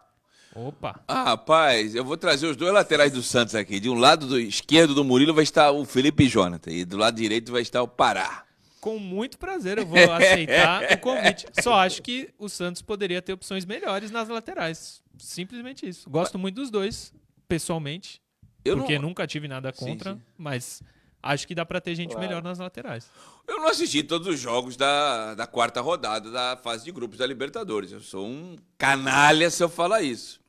[0.55, 1.01] Opa!
[1.09, 3.79] Ah, rapaz, eu vou trazer os dois laterais do Santos aqui.
[3.81, 7.15] De um lado do esquerdo do Murilo vai estar o Felipe Jonathan e do lado
[7.17, 8.45] direito vai estar o Pará.
[8.81, 11.47] Com muito prazer eu vou aceitar o convite.
[11.63, 15.03] Só acho que o Santos poderia ter opções melhores nas laterais.
[15.19, 16.09] Simplesmente isso.
[16.09, 17.13] Gosto muito dos dois,
[17.47, 18.23] pessoalmente.
[18.65, 20.21] Eu porque não, nunca tive nada Sim, contra, sim.
[20.39, 20.83] mas
[21.23, 22.27] acho que dá pra ter gente Claro.
[22.27, 23.11] melhor nas laterais.
[23.47, 27.27] eu não assisti todos os jogos da, da quarta rodada da fase de grupos da
[27.27, 27.93] Libertadores.
[27.93, 30.41] Eu sou um canalha se eu falar isso.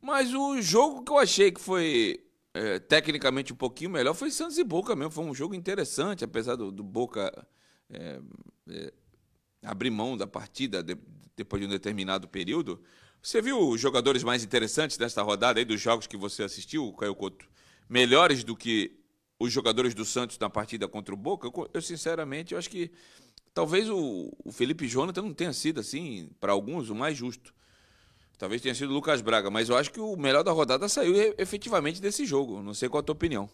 [0.00, 2.21] Mas o jogo que eu achei que foi
[2.54, 5.10] é, tecnicamente um pouquinho melhor foi Santos e Boca mesmo.
[5.12, 7.46] Foi um jogo interessante, apesar do, do Boca
[7.90, 8.20] é,
[8.68, 8.92] é,
[9.62, 10.96] abrir mão da partida de-
[11.36, 12.82] depois de um determinado período.
[13.22, 17.14] Você viu os jogadores mais interessantes desta rodada aí, dos jogos que você assistiu, Caio
[17.14, 17.48] Couto?
[17.88, 18.98] Melhores do que
[19.38, 21.46] os jogadores do Santos na partida contra o Boca?
[21.46, 22.90] Eu, eu, sinceramente, eu acho que
[23.54, 27.54] talvez o, o Felipe Jonathan não tenha sido, assim, para alguns, o mais justo.
[28.42, 31.14] Talvez tenha sido o Lucas Braga, mas eu acho que o melhor da rodada saiu
[31.38, 32.60] efetivamente desse jogo.
[32.60, 33.48] Não sei qual a tua opinião.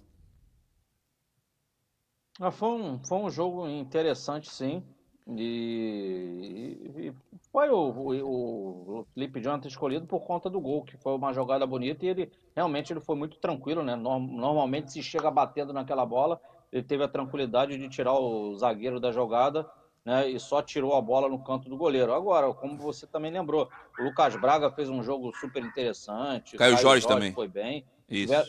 [2.41, 4.83] Ah, foi, um, foi um jogo interessante, sim.
[5.27, 7.15] E, e- e
[7.53, 11.67] foi o, o, o Felipe Jonathan escolhido por conta do gol, que foi uma jogada
[11.67, 13.95] bonita e ele realmente ele foi muito tranquilo, né?
[13.95, 16.41] Norm- Normalmente se chega batendo naquela bola,
[16.73, 19.69] ele teve a tranquilidade de tirar o zagueiro da jogada,
[20.09, 20.31] né?
[20.31, 22.13] E só tirou a bola no canto do goleiro.
[22.15, 26.57] Agora, como você também lembrou, o Lucas Braga fez um jogo super interessante.
[26.57, 27.33] Caio Jorge também.
[27.33, 27.85] foi bem.
[28.09, 28.33] Isso.
[28.33, 28.47] Tiver-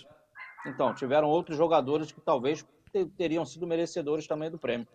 [0.66, 4.88] Então, tiveram outros jogadores que talvez te- teriam sido merecedores também do prêmio.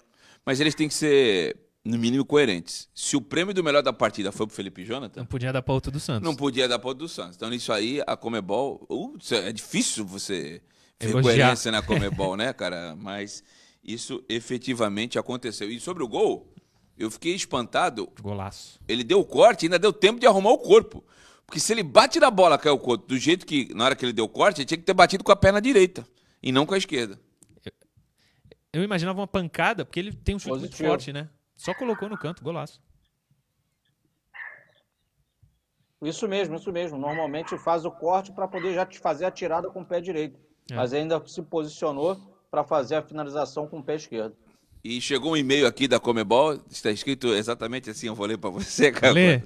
[0.45, 2.89] Mas eles têm que ser, no mínimo, coerentes.
[2.95, 5.73] Se o prêmio do melhor da partida foi pro Felipe Jonathan, Não podia dar pra
[5.75, 6.23] outro do Santos.
[6.23, 7.37] não podia dar para o do Santos.
[7.37, 8.87] Então, nisso aí, a Comebol.
[8.91, 10.63] uh, é difícil você
[10.99, 11.23] ter Elogiar.
[11.35, 12.95] coerência na Comebol, né, cara?
[12.97, 13.43] Mas
[13.83, 15.71] isso efetivamente aconteceu.
[15.71, 16.53] E sobre o gol,
[16.97, 18.11] eu fiquei espantado.
[18.21, 18.81] Golaço.
[18.87, 21.05] Ele deu o corte e ainda deu tempo de arrumar o corpo.
[21.47, 24.05] Porque se ele bate na bola, caiu o corpo, do jeito que, na hora que
[24.05, 26.07] ele deu o corte, ele tinha que ter batido com a perna direita
[26.43, 27.19] e não com a esquerda.
[28.73, 30.89] Eu imaginava uma pancada, porque ele tem um chute muito Positivo.
[30.89, 31.29] forte, né?
[31.57, 32.83] Só colocou no canto, golaço.
[36.03, 36.99] Isso mesmo, isso mesmo.
[36.99, 40.39] Normalmente faz o corte para poder já te fazer a tirada com o pé direito.
[40.71, 40.75] É.
[40.75, 42.17] Mas ainda se posicionou
[42.51, 44.37] para fazer a finalização com o pé esquerdo.
[44.85, 48.51] E chegou um e-mail aqui da Comebol, está escrito exatamente assim, eu vou ler para
[48.51, 49.15] você, cara.
[49.15, 49.41] Lê.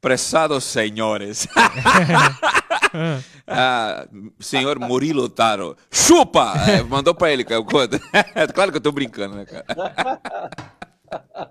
[0.00, 1.46] Prezados senhores.
[3.46, 4.08] ah,
[4.40, 5.76] senhor Murilo Taro.
[5.92, 6.54] Chupa!
[6.66, 8.00] É, mandou para ele, Couto.
[8.54, 9.64] claro que eu tô brincando, né, cara?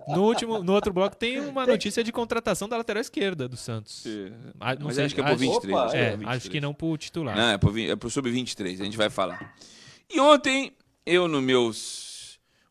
[0.07, 4.05] No, último, no outro bloco tem uma notícia de contratação da lateral esquerda do Santos.
[4.59, 5.73] Ah, não Mas sei, acho que é por 23.
[5.73, 6.37] Opa, acho que É, por 23.
[6.37, 7.35] acho que não pro titular.
[7.35, 9.53] Não, é pro, é pro sub-23, a gente vai falar.
[10.11, 10.73] E ontem,
[11.05, 12.02] eu no meus.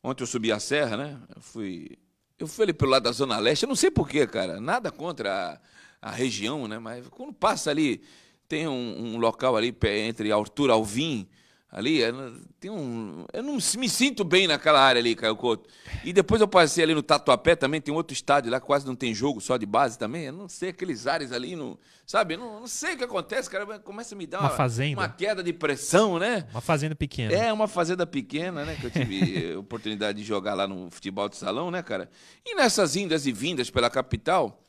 [0.03, 1.20] Ontem eu subi a serra, né?
[1.34, 1.98] Eu fui.
[2.38, 4.61] Eu fui ali pelo lado da Zona Leste, eu não sei porquê, cara.
[4.61, 5.61] Nada contra
[6.00, 6.78] a, a região, né?
[6.78, 8.03] Mas quando passa ali,
[8.48, 11.28] tem um, um local ali entre Arthur Alvim,
[11.72, 12.12] ali, é,
[12.60, 13.24] tem um.
[13.32, 15.68] Eu não me sinto bem naquela área ali, Caio Couto.
[16.04, 19.14] E depois eu passei ali no Tatuapé também, tem outro estádio lá, quase não tem
[19.14, 20.24] jogo, só de base também.
[20.26, 22.34] Eu não sei, aqueles ares ali, no, sabe?
[22.34, 23.78] Eu não, não sei o que acontece, cara.
[23.78, 25.00] Começa a me dar Uma uma, fazenda.
[25.00, 26.46] uma queda de pressão, né?
[26.52, 27.32] Uma fazenda pequena.
[27.32, 28.76] É, uma fazenda pequena, né?
[28.78, 32.10] Que eu tive oportunidade de jogar lá no futebol de salão, né, cara?
[32.44, 34.61] E nessas indas e vindas pela capital,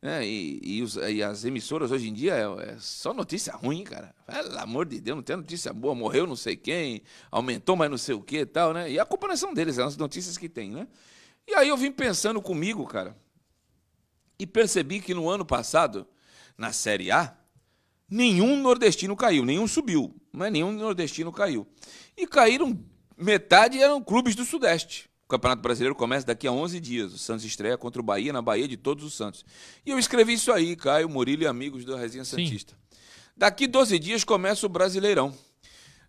[0.00, 0.26] né?
[0.26, 4.14] E, e os- e as emissoras hoje em dia é, é só notícia ruim, cara.
[4.26, 5.94] Pelo amor de Deus, não tem notícia boa.
[5.94, 8.90] Morreu não sei quem, aumentou mais não sei o que e tal, né?
[8.90, 10.86] E a culpa não são deles, são as notícias que tem, né?
[11.46, 13.16] E aí eu vim pensando comigo, cara,
[14.38, 16.06] e percebi que no ano passado,
[16.56, 17.36] na Série A,
[18.08, 21.66] nenhum nordestino caiu, nenhum subiu, mas nenhum nordestino caiu.
[22.16, 22.78] E caíram,
[23.16, 25.07] metade eram clubes do Sudeste.
[25.28, 27.12] O Campeonato Brasileiro começa daqui a 11 dias.
[27.12, 29.44] O Santos estreia contra o Bahia, na Bahia de todos os Santos.
[29.84, 32.38] E eu escrevi isso aí, Caio, Murilo e amigos da Resenha Sim.
[32.46, 32.74] Santista.
[33.36, 35.36] Daqui 12 dias começa o Brasileirão.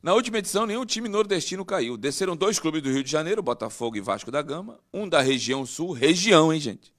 [0.01, 1.97] Na última edição, nenhum time nordestino caiu.
[1.97, 4.79] Desceram dois clubes do Rio de Janeiro, Botafogo e Vasco da Gama.
[4.93, 6.93] Um da região sul, região, hein, gente?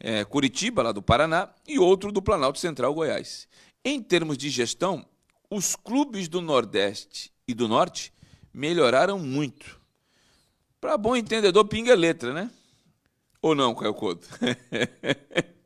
[0.00, 3.46] É, Curitiba, lá do Paraná, e outro do Planalto Central, Goiás.
[3.84, 5.04] Em termos de gestão,
[5.50, 8.14] os clubes do Nordeste e do Norte
[8.50, 9.79] melhoraram muito.
[10.80, 12.50] Para bom entendedor, pinga é letra, né?
[13.42, 14.26] Ou não, Caio Couto?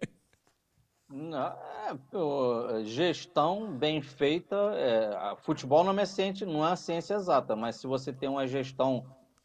[1.08, 7.76] Não, é, gestão bem feita, é, futebol não é, ciência, não é ciência exata, mas
[7.76, 9.04] se você tem uma gestão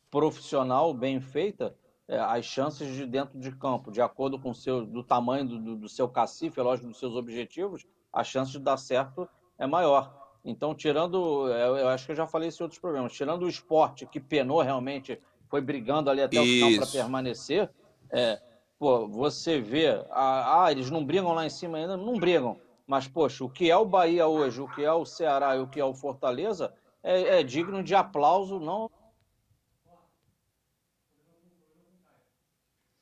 [0.10, 1.76] profissional bem feita,
[2.08, 5.76] é, as chances de dentro de campo, de acordo com o seu, do tamanho do,
[5.76, 10.18] do- seu cacife, é lógico, dos seus objetivos, a chance de dar certo é maior.
[10.44, 13.50] Então, tirando, eu, eu acho que eu já falei isso em outros programas, tirando o
[13.50, 16.92] esporte que penou realmente, foi brigando ali até o final para Isso.
[16.92, 17.70] permanecer,
[18.12, 18.40] é,
[18.78, 22.60] pô, você vê, ah, ah, eles não brigam lá em cima ainda, não brigam.
[22.86, 25.68] Mas, poxa, o que é o Bahia hoje, o que é o Ceará e o
[25.68, 26.74] que é o Fortaleza,
[27.04, 28.90] é, é digno de aplauso, não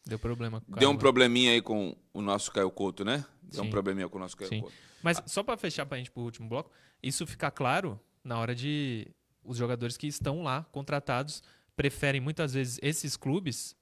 [0.05, 0.61] Deu problema.
[0.61, 3.25] com o Deu um probleminha aí com o nosso Caio Couto, né?
[3.41, 3.67] Deu Sim.
[3.67, 4.61] um probleminha com o nosso Caio Sim.
[4.61, 4.75] Couto.
[5.03, 6.71] Mas só pra fechar pra gente pro último bloco,
[7.03, 9.07] isso fica claro na hora de
[9.43, 11.43] os jogadores que estão lá contratados
[11.77, 13.73] preferem muitas vezes esses clubes.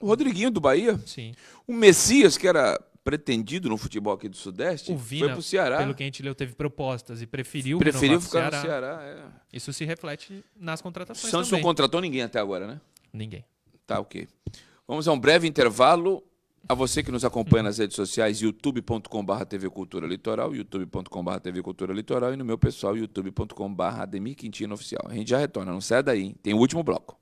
[0.00, 1.32] O Rodriguinho do Bahia, Sim.
[1.68, 5.78] o Messias, que era pretendido no futebol aqui do Sudeste, O foi Vina, pro Ceará.
[5.78, 8.98] pelo que a gente leu, teve propostas e preferiu, Preferiu ficar pro no Ceará.
[8.98, 9.02] Ceará.
[9.52, 9.56] É.
[9.56, 11.62] Isso se reflete nas O contratações Santos não também.
[11.64, 12.80] contratou ninguém até agora, né?
[13.12, 13.44] Ninguém.
[13.86, 14.26] Tá, ok.
[14.88, 16.22] Vamos a um breve intervalo.
[16.68, 21.92] A você que nos acompanha nas redes sociais, youtube.com.br TV Cultura Litoral, youtube.com.br TV Cultura
[21.92, 25.02] Litoral e no meu pessoal, youtube.com.br Ademir Quintino Oficial.
[25.08, 26.36] A gente já retorna, não sai daí, hein?
[26.40, 27.18] tem o último bloco.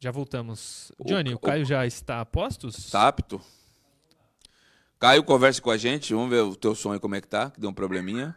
[0.00, 0.90] Já voltamos.
[0.98, 2.90] O- Johnny, o, o- Caio já está a postos?
[2.90, 3.40] Tá apto?
[4.98, 7.50] Caio, converse com a gente, vamos ver o teu som aí como é que tá,
[7.50, 8.34] que deu um probleminha.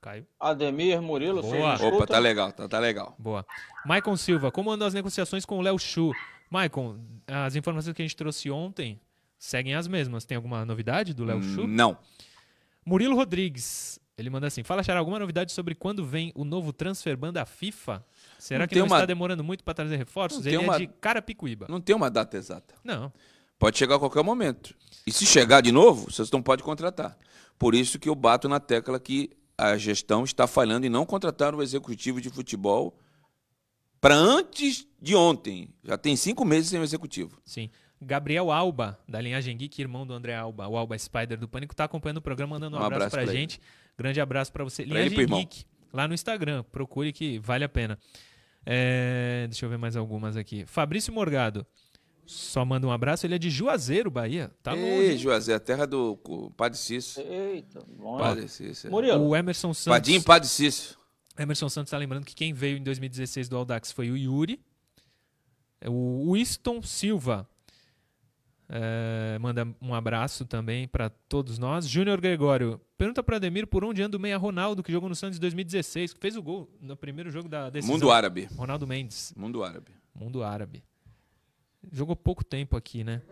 [0.00, 0.26] Caio.
[0.38, 1.76] Ademir, Murilo, Boa.
[1.76, 3.14] vocês Opa, tá legal, tá, tá legal.
[3.18, 3.44] Boa.
[3.84, 6.12] Maicon Silva, como andam as negociações com o Léo Chu?
[6.50, 9.00] Maicon, as informações que a gente trouxe ontem
[9.38, 10.24] seguem as mesmas.
[10.24, 11.62] Tem alguma novidade do Léo Chu?
[11.62, 11.98] Hum, Não.
[12.84, 17.16] Murilo Rodrigues, ele manda assim: Fala, Xará, alguma novidade sobre quando vem o novo transfer
[17.16, 18.04] ban da FIFA?
[18.38, 20.44] Será Não que não uma- está demorando muito para trazer reforços?
[20.44, 21.66] Não Ele é de Carapicuíba.
[21.68, 22.74] Não tem uma data exata.
[22.82, 23.12] Não.
[23.58, 24.74] Pode chegar a qualquer momento.
[25.06, 27.16] E se chegar de novo, vocês não podem contratar.
[27.58, 31.54] Por isso que eu bato na tecla que a gestão está falhando em não contratar
[31.54, 32.98] o executivo de futebol
[34.00, 35.70] para antes de ontem.
[35.82, 37.40] Já tem cinco meses sem o executivo.
[37.44, 37.70] Sim.
[38.00, 41.84] Gabriel Alba, da linhagem Geek, irmão do André Alba, o Alba Spider do Pânico, tá
[41.84, 43.58] acompanhando o programa, mandando um, Um abraço, abraço pra, pra ele.
[43.98, 44.84] Grande abraço pra você.
[44.84, 45.26] Pra e Linhagem.
[45.38, 46.62] Geek, lá no Instagram.
[46.70, 47.98] Procure que vale a pena.
[48.64, 50.64] É, deixa eu ver mais algumas aqui.
[50.66, 51.64] Fabrício Morgado,
[52.26, 53.24] só manda um abraço.
[53.26, 54.50] Ele é de Juazeiro, Bahia.
[54.62, 54.84] Tá longe.
[54.84, 55.18] Ei, hein?
[55.18, 56.16] Juazeiro, a terra do
[56.56, 57.22] Padre Cício.
[57.22, 58.18] Eita, bom.
[58.18, 58.88] Padre Cício.
[58.88, 58.90] é.
[58.90, 59.96] Murilo, O Emerson Santos.
[59.98, 60.96] Padim Padre Cício.
[61.38, 64.60] Emerson Santos tá lembrando que quem veio em 2016 do Audax foi o Yuri.
[65.86, 67.48] O Winston Silva
[68.68, 71.86] é, manda um abraço também para todos nós.
[71.88, 75.38] Júnior Gregório pergunta para Ademir por onde anda o meia Ronaldo, que jogou no Santos
[75.38, 77.94] em 2016, que fez o gol no primeiro jogo da decisão.
[77.94, 78.48] Mundo árabe.
[78.56, 79.92] Ronaldo Mendes, Mundo árabe.
[80.14, 80.82] mundo árabe.
[81.92, 83.22] Jogou pouco tempo aqui, né?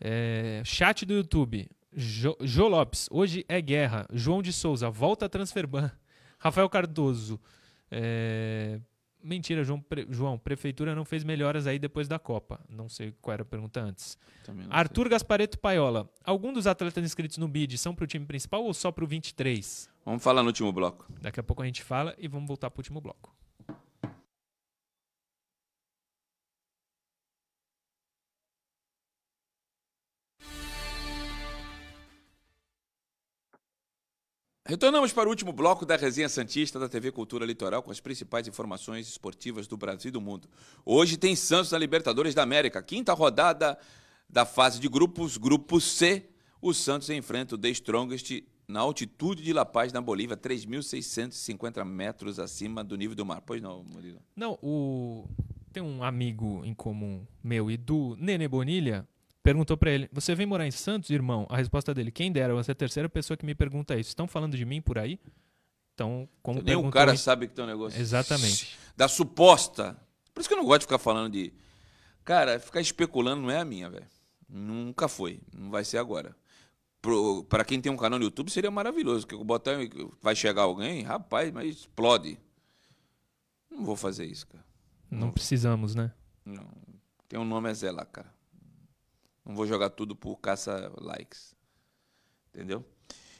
[0.00, 1.68] É, chat do YouTube.
[1.96, 4.06] Jo, Jô Lopes, hoje é guerra.
[4.12, 5.90] João de Souza, volta a transferban.
[6.38, 7.40] Rafael Cardoso.
[7.90, 8.78] é,
[9.24, 10.38] mentira, João, Pre- João.
[10.38, 12.60] Prefeitura não fez melhoras aí depois da Copa.
[12.68, 14.16] Não sei qual era a pergunta antes.
[14.70, 16.08] Arthur Gaspareto Paiola.
[16.22, 19.66] Algum dos atletas inscritos no BID são pro time principal ou só pro 23?
[19.66, 19.94] sei.
[20.04, 21.06] Vamos falar no último bloco.
[21.20, 23.34] Daqui a pouco a gente fala e vamos voltar pro último bloco.
[34.66, 38.48] Retornamos para o último bloco da Resenha Santista da TV Cultura Litoral com as principais
[38.48, 40.48] informações esportivas do Brasil e do mundo.
[40.86, 43.78] Hoje tem Santos na Libertadores da América, quinta rodada
[44.26, 46.30] da fase de grupos, grupo C.
[46.62, 52.38] O Santos enfrenta o The Strongest na altitude de La Paz, na Bolívia, 3.650 metros
[52.38, 53.42] acima do nível do mar.
[53.42, 54.22] Pois não, Murilo?
[54.34, 55.28] Não, o
[55.74, 59.06] tem um amigo em comum meu e do Nene Bonilha
[59.44, 62.72] perguntou pra ele: "Você vem morar em Santos, irmão?" A resposta dele: "Quem dera, você
[62.72, 64.08] é a terceira pessoa que me pergunta isso.
[64.08, 65.20] Estão falando de mim por aí?"
[65.94, 68.00] Então, como Nem o cara sabe que tem um negócio.
[68.00, 68.76] Exatamente.
[68.96, 69.96] Da suposta.
[70.32, 71.52] Por isso que eu não gosto de ficar falando de.
[72.24, 74.06] Cara, ficar especulando não é a minha, velho.
[74.48, 75.40] Nunca foi.
[75.52, 76.36] Não vai ser agora.
[77.48, 79.26] Para quem tem um canal no YouTube seria maravilhoso.
[79.26, 79.72] Que eu botar.
[80.22, 82.38] Vai chegar alguém, rapaz, mas explode.
[83.68, 84.64] Não vou fazer isso, cara.
[85.10, 86.12] Não precisamos, né?
[86.44, 86.68] Não.
[87.28, 88.32] Tem um nome é Zé lá, cara.
[89.44, 91.54] Não vou jogar tudo por caça likes.
[92.52, 92.84] Entendeu?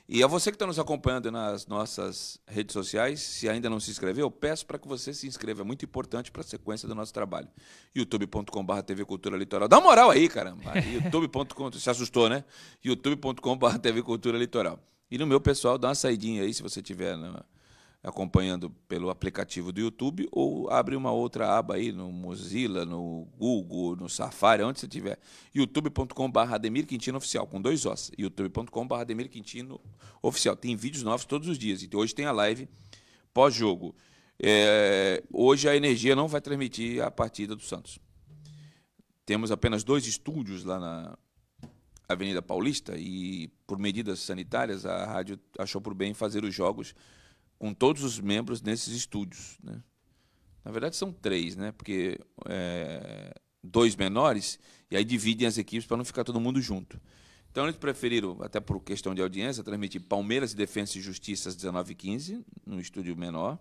[0.06, 3.90] E a você que está nos acompanhando nas nossas redes sociais, se ainda não se
[3.90, 5.62] inscreveu, eu peço para que você se inscreva.
[5.62, 7.48] É muito importante para a sequência do nosso trabalho.
[7.94, 9.66] youtube.com.br TV Cultura Litoral.
[9.66, 10.72] Dá uma moral aí, caramba.
[10.92, 12.44] youtube.com, se assustou, né?
[12.84, 14.78] youtube.com.br TV Cultura Litoral.
[15.10, 17.42] E no meu pessoal, dá uma saidinha aí, se você tiver na-
[18.04, 23.96] acompanhando pelo aplicativo do YouTube ou abre uma outra aba aí no Mozilla, no Google,
[23.96, 25.18] no Safari, onde você tiver.
[25.54, 28.12] youtube.com.br Ademir Quintino Oficial, com dois Os.
[28.18, 29.80] youtube.com.br Ademir Quintino
[30.20, 30.54] Oficial.
[30.54, 31.82] Tem vídeos novos todos os dias.
[31.82, 32.68] E hoje tem a live
[33.32, 33.96] pós-jogo.
[34.38, 37.98] É, hoje a Energia não vai transmitir a partida do Santos.
[39.24, 41.18] Temos apenas dois estúdios lá na
[42.06, 46.94] Avenida Paulista e, por medidas sanitárias, a rádio achou por bem fazer os jogos
[47.58, 49.58] com todos os membros nesses estúdios.
[49.62, 49.82] Né?
[50.64, 51.72] Na verdade, são três, né?
[51.72, 54.58] porque é, dois menores
[54.90, 57.00] e aí dividem as equipes para não ficar todo mundo junto.
[57.50, 61.56] Então eles preferiram, até por questão de audiência, transmitir Palmeiras e Defesa e Justiça às
[61.56, 63.58] 19h15, no estúdio menor.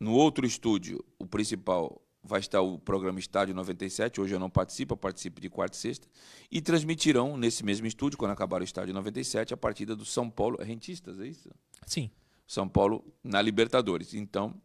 [0.00, 4.20] No outro estúdio, o principal vai estar o programa Estádio 97.
[4.20, 6.08] Hoje eu não participo, eu participo de quarta e sexta.
[6.50, 10.56] E transmitirão nesse mesmo estúdio, quando acabar o Estádio 97, a partida do São Paulo.
[10.60, 11.48] É rentistas, é isso?
[11.86, 12.10] Sim.
[12.46, 14.14] São Paulo na Libertadores.
[14.14, 14.60] Então,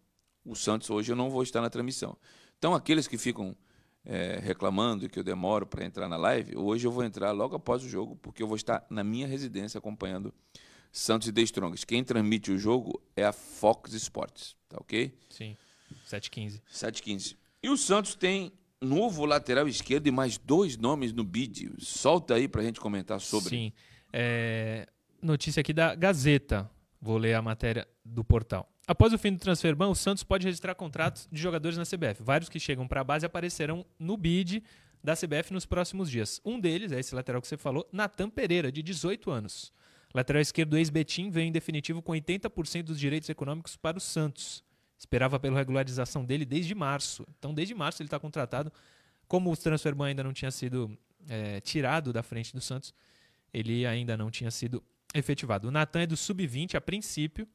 [0.45, 2.17] o Santos hoje eu não vou estar na transmissão.
[2.57, 3.55] Então, aqueles que ficam
[4.05, 7.83] é, reclamando que eu demoro para entrar na live, hoje eu vou entrar logo após
[7.83, 10.33] o jogo, porque eu vou estar na minha residência acompanhando
[10.91, 11.85] Santos e The Strongs.
[11.85, 15.17] Quem transmite o jogo é a Fox Sports, tá ok?
[15.29, 15.57] Sim.
[16.07, 16.61] 7h15.
[16.71, 17.35] 7h15.
[17.63, 18.51] E o Santos tem
[18.81, 21.73] novo lateral esquerdo e mais dois nomes no bid.
[21.79, 23.49] Solta aí para a gente comentar sobre.
[23.49, 23.73] Sim.
[24.11, 24.85] É,
[25.21, 26.69] notícia aqui da Gazeta.
[27.01, 28.69] Vou ler a matéria do portal.
[28.85, 32.21] Após o fim do transfer ban, o Santos pode registrar contratos de jogadores na CBF.
[32.21, 34.61] Vários que chegam para a base aparecerão no bid
[35.01, 36.41] da CBF nos próximos dias.
[36.43, 39.73] Um deles é esse lateral que você falou, Natan Pereira, de 18 anos.
[40.13, 44.62] Lateral esquerdo ex-Betim veio em definitivo com 80% dos direitos econômicos para o Santos.
[45.03, 47.27] Esperava pela regularização dele desde março.
[47.37, 48.71] Então, desde março ele está contratado.
[49.27, 50.97] Como o transfer ban ainda não tinha sido
[51.27, 52.93] é, tirado da frente do Santos,
[53.53, 54.81] ele ainda não tinha sido
[55.13, 55.67] efetivado.
[55.67, 57.45] O Natan é do sub-20 a princípio,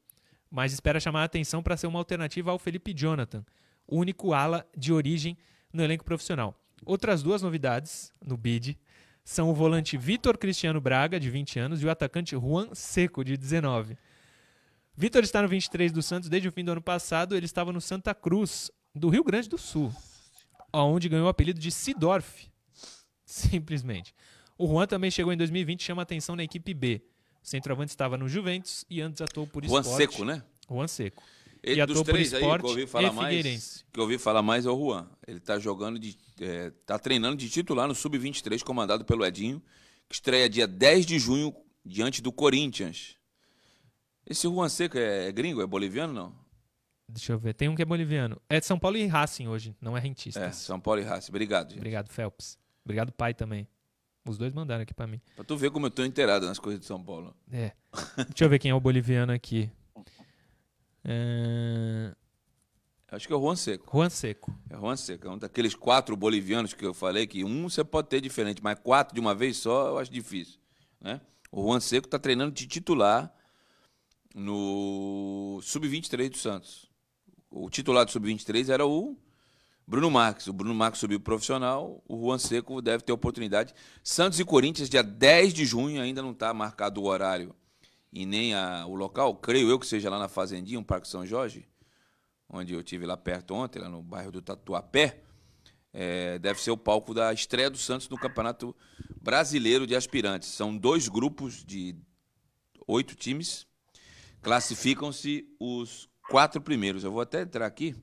[0.50, 3.42] mas espera chamar a atenção para ser uma alternativa ao Felipe Jonathan,
[3.88, 5.34] único ala de origem
[5.72, 6.54] no elenco profissional.
[6.84, 8.78] Outras duas novidades no bid
[9.24, 13.38] são o volante Vitor Cristiano Braga, de 20 anos, e o atacante Juan Seco, de
[13.38, 13.96] 19.
[15.00, 17.36] Vitor está no 23 do Santos desde o fim do ano passado.
[17.36, 19.94] Ele estava no Santa Cruz, do Rio Grande do Sul,
[20.72, 22.50] onde ganhou o apelido de Sidorf.
[23.24, 24.12] Simplesmente.
[24.58, 27.00] O Juan também chegou em 2020 e chama atenção na equipe B.
[27.40, 29.98] O centroavante estava no Juventus e antes atuou por Juan esporte.
[29.98, 30.42] Seco, né?
[30.68, 31.22] Juan Seco.
[31.62, 34.66] Ele, E dos três aí que eu ouvi falar mais, que eu ouvi falar mais
[34.66, 35.08] é o Juan.
[35.28, 39.62] Ele está jogando de, é, tá treinando de titular no sub-23 comandado pelo Edinho,
[40.08, 43.17] que estreia dia 10 de junho diante do Corinthians.
[44.28, 46.34] Esse Juan Seco é, é gringo, é boliviano não?
[47.08, 47.54] Deixa eu ver.
[47.54, 48.40] Tem um que é boliviano.
[48.50, 50.56] É de São Paulo e Racing hoje, não é É, rentistas.
[50.56, 51.30] São Paulo e Raça.
[51.30, 51.78] Obrigado, gente.
[51.78, 52.58] Obrigado, Phelps.
[52.84, 53.66] Obrigado, pai também.
[54.28, 55.18] Os dois mandaram aqui para mim.
[55.34, 57.34] Pra tu ver como eu tô inteirado nas coisas de São Paulo.
[57.50, 57.72] É.
[58.28, 59.70] Deixa eu ver quem é o boliviano aqui.
[61.02, 62.14] É...
[63.10, 63.90] Acho que é o Juan Seco.
[63.90, 64.54] Juan Seco.
[64.68, 65.26] É Juan Seco.
[65.26, 68.78] É um daqueles quatro bolivianos que eu falei, que um você pode ter diferente, mas
[68.78, 70.60] quatro de uma vez só eu acho difícil.
[71.00, 71.18] Né?
[71.50, 73.32] O Juan Seco está treinando de titular
[74.38, 76.88] no Sub-23 do Santos.
[77.50, 79.16] O titular do Sub-23 era o
[79.86, 80.46] Bruno Marques.
[80.46, 83.74] O Bruno Marques subiu profissional, o Juan Seco deve ter oportunidade.
[84.02, 87.54] Santos e Corinthians, dia 10 de junho, ainda não está marcado o horário
[88.12, 89.34] e nem a- o local.
[89.36, 91.66] Creio eu que seja lá na Fazendinha, um Parque São Jorge,
[92.48, 95.22] onde eu tive lá perto ontem, lá no bairro do Tatuapé.
[95.90, 98.76] É, deve ser o palco da estreia do Santos no Campeonato
[99.22, 100.48] Brasileiro de Aspirantes.
[100.50, 101.96] São dois grupos de
[102.86, 103.66] oito times.
[104.42, 107.04] Classificam-se os quatro primeiros.
[107.04, 107.94] Eu vou até entrar aqui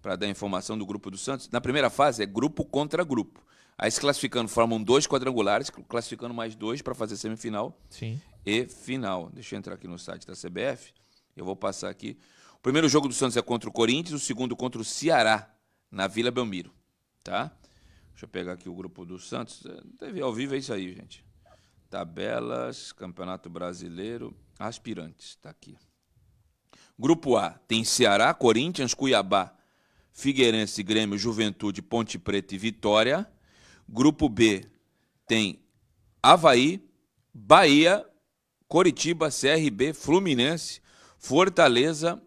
[0.00, 1.48] para dar informação do grupo do Santos.
[1.50, 3.44] Na primeira fase é grupo contra grupo.
[3.78, 8.20] Aí se classificando, formam dois quadrangulares, classificando mais dois para fazer semifinal Sim.
[8.44, 9.30] e final.
[9.34, 10.94] Deixa eu entrar aqui no site da CBF.
[11.36, 12.18] Eu vou passar aqui.
[12.54, 15.54] O primeiro jogo do Santos é contra o Corinthians, o segundo contra o Ceará,
[15.90, 16.72] na Vila Belmiro.
[17.22, 17.52] Tá?
[18.10, 19.62] Deixa eu pegar aqui o grupo do Santos.
[19.66, 21.22] É, TV ao vivo é isso aí, gente.
[21.90, 25.36] Tabelas, Campeonato Brasileiro, aspirantes.
[25.36, 25.76] Tá aqui.
[26.98, 29.54] Grupo A tem Ceará, Corinthians, Cuiabá,
[30.12, 33.26] Figueirense, Grêmio, Juventude, Ponte Preta e Vitória.
[33.88, 34.64] Grupo B
[35.26, 35.60] tem
[36.22, 36.82] Havaí,
[37.32, 38.04] Bahia,
[38.66, 40.80] Coritiba, CRB, Fluminense,
[41.18, 42.20] Fortaleza,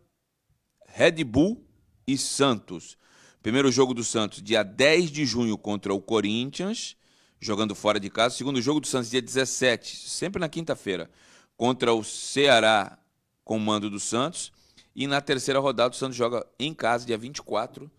[0.86, 1.66] Red Bull
[2.06, 2.98] e Santos.
[3.42, 6.96] Primeiro jogo do Santos, dia 10 de junho contra o Corinthians,
[7.40, 8.36] jogando fora de casa.
[8.36, 11.10] Segundo jogo do Santos, dia 17, sempre na quinta-feira,
[11.60, 12.98] contra o Ceará,
[13.44, 14.50] com mando do Santos.
[14.96, 17.92] E na terceira rodada, o Santos joga em casa, dia 24,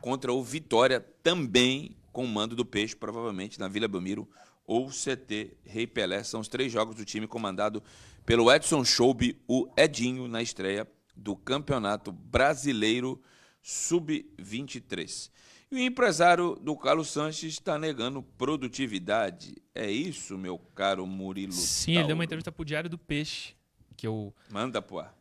[0.00, 4.28] contra o Vitória, também com mando do Peixe, provavelmente na Vila Belmiro
[4.66, 6.24] ou CT Rei Pelé.
[6.24, 7.80] São os três jogos do time comandado
[8.26, 10.84] pelo Edson Schoube, o Edinho, na estreia
[11.14, 13.22] do Campeonato Brasileiro
[13.62, 15.30] Sub-23.
[15.74, 19.56] E o empresário do Carlos Sanches está negando produtividade.
[19.74, 21.50] É isso, meu caro Murilo?
[21.52, 22.18] Sim, ele deu Tauro?
[22.18, 23.54] uma entrevista pro Diário do Peixe,
[23.96, 25.12] que eu Manda ar.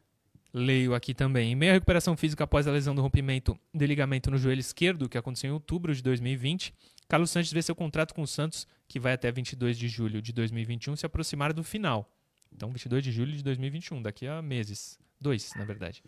[0.54, 1.54] leio aqui também.
[1.54, 5.10] Em meio à recuperação física após a lesão do rompimento do ligamento no joelho esquerdo,
[5.10, 6.72] que aconteceu em outubro de 2020,
[7.10, 10.32] Carlos Sanches vê seu contrato com o Santos, que vai até 22 de julho de
[10.32, 12.08] 2021, se aproximar do final.
[12.56, 15.00] Então, 22 de julho de 2021, daqui a meses.
[15.20, 16.04] Dois, na verdade.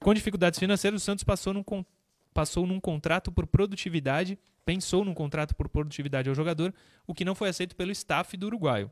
[0.00, 1.62] Com dificuldades financeiras, o Santos passou num
[2.34, 6.74] passou num contrato por produtividade, pensou num contrato por produtividade ao jogador,
[7.06, 8.90] o que não foi aceito pelo staff do uruguaio.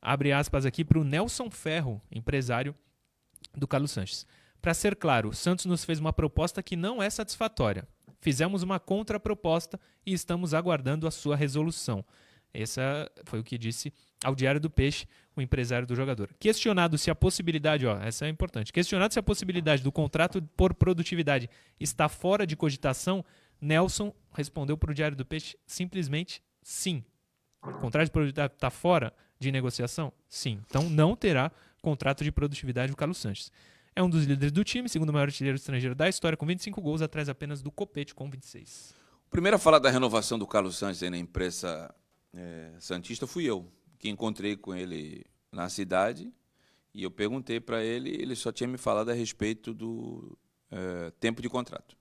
[0.00, 2.74] Abre aspas aqui para o Nelson Ferro, empresário
[3.56, 4.26] do Carlos Sanches.
[4.60, 7.88] Para ser claro, o Santos nos fez uma proposta que não é satisfatória.
[8.20, 12.04] Fizemos uma contraproposta e estamos aguardando a sua resolução.
[12.54, 13.92] Essa foi o que disse
[14.24, 16.30] ao Diário do Peixe o empresário do jogador.
[16.38, 18.72] Questionado se a possibilidade, ó, essa é importante.
[18.72, 23.24] Questionado se a possibilidade do contrato por produtividade está fora de cogitação,
[23.60, 27.04] Nelson respondeu para o Diário do Peixe simplesmente sim.
[27.60, 30.12] O contrato de produtividade está fora de negociação?
[30.28, 30.60] Sim.
[30.66, 31.50] Então não terá
[31.82, 33.50] contrato de produtividade o Carlos Sanches.
[33.96, 37.02] É um dos líderes do time, segundo maior artilheiro estrangeiro da história, com 25 gols,
[37.02, 38.94] atrás apenas do Copete, com 26.
[39.26, 41.94] O primeiro a falar da renovação do Carlos Sanches aí na imprensa
[42.34, 46.32] é, Santista fui eu, que encontrei com ele na cidade
[46.92, 50.36] e eu perguntei para ele, ele só tinha me falado a respeito do
[50.70, 51.96] é, tempo de contrato.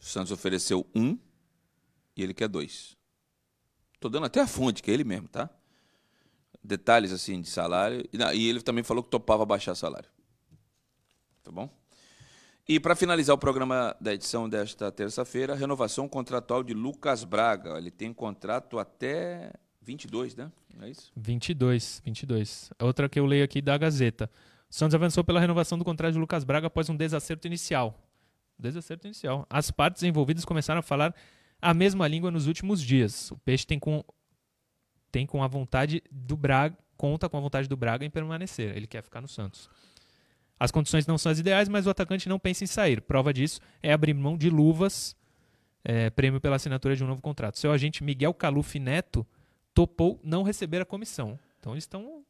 [0.00, 1.18] O Santos ofereceu um
[2.16, 2.96] e ele quer dois.
[3.94, 5.50] Estou dando até a fonte, que é ele mesmo, tá?
[6.62, 8.08] Detalhes assim de salário.
[8.34, 10.08] E ele também falou que topava baixar salário.
[11.42, 11.68] Tá bom?
[12.68, 17.78] E para finalizar o programa da edição desta terça-feira, renovação contratual de Lucas Braga.
[17.78, 19.50] Ele tem contrato até
[19.80, 20.52] 22, né?
[20.76, 21.10] Não é isso?
[21.16, 22.70] 22, 22.
[22.78, 24.30] Outra que eu leio aqui da Gazeta.
[24.68, 28.06] O Santos avançou pela renovação do contrato de Lucas Braga após um desacerto inicial.
[28.58, 29.46] Desacerto inicial.
[29.48, 31.14] As partes envolvidas começaram a falar
[31.62, 33.30] a mesma língua nos últimos dias.
[33.30, 34.04] O Peixe tem com
[35.10, 38.76] tem com a vontade do Braga, conta com a vontade do Braga em permanecer.
[38.76, 39.70] Ele quer ficar no Santos.
[40.58, 43.00] As condições não são as ideais, mas o atacante não pensa em sair.
[43.00, 45.16] Prova disso é abrir mão de luvas,
[45.84, 47.58] é, prêmio pela assinatura de um novo contrato.
[47.58, 49.26] Seu agente Miguel Caluf Neto
[49.72, 51.38] topou não receber a comissão.
[51.60, 52.24] Então eles estão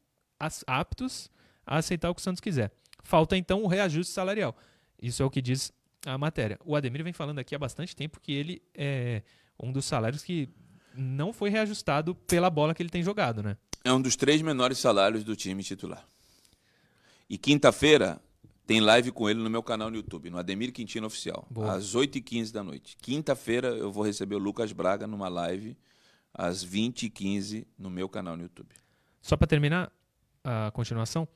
[0.66, 1.30] aptos
[1.66, 2.70] a aceitar o que o Santos quiser.
[3.02, 4.54] Falta então o reajuste salarial.
[5.00, 5.72] Isso é o que diz
[6.04, 6.58] a matéria.
[6.64, 9.22] O Ademir vem falando aqui há bastante tempo que ele é
[9.60, 10.48] um dos salários que
[10.94, 13.56] não foi reajustado pela bola que ele tem jogado, né?
[13.84, 16.04] É um dos três menores salários do time titular.
[17.28, 18.20] E quinta-feira
[18.66, 21.72] tem live com ele no meu canal no YouTube, no Ademir Quintino Oficial, Boa.
[21.72, 22.96] às 8h15 da noite.
[23.00, 25.76] Quinta-feira eu vou receber o Lucas Braga numa live
[26.34, 28.74] às 20h15 no meu canal no YouTube.
[29.22, 29.90] Só para terminar
[30.44, 31.26] a continuação,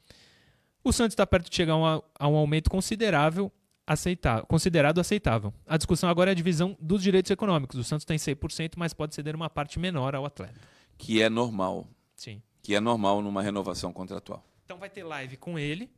[0.84, 3.50] o Santos está perto de chegar a um, um aumento considerável
[3.86, 5.52] aceitável, considerado aceitável.
[5.66, 7.78] A discussão agora é a divisão dos direitos econômicos.
[7.78, 10.60] O Santos tem 100%, mas pode ceder uma parte menor ao atleta.
[10.96, 11.88] Que é normal.
[12.14, 12.42] Sim.
[12.62, 14.44] Que é normal numa renovação contratual.
[14.72, 15.90] Então vai ter live com ele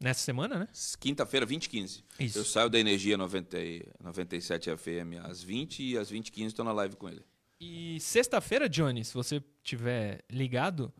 [0.00, 0.68] nessa semana, né?
[0.98, 2.02] Quinta-feira, 20 15.
[2.18, 2.38] Isso.
[2.38, 3.58] Eu saio da Energia 90,
[4.02, 7.22] 97 FM às 20 e às 20 h 15 estou na live com ele.
[7.60, 10.90] E sexta-feira, Johnny, se você tiver ligado,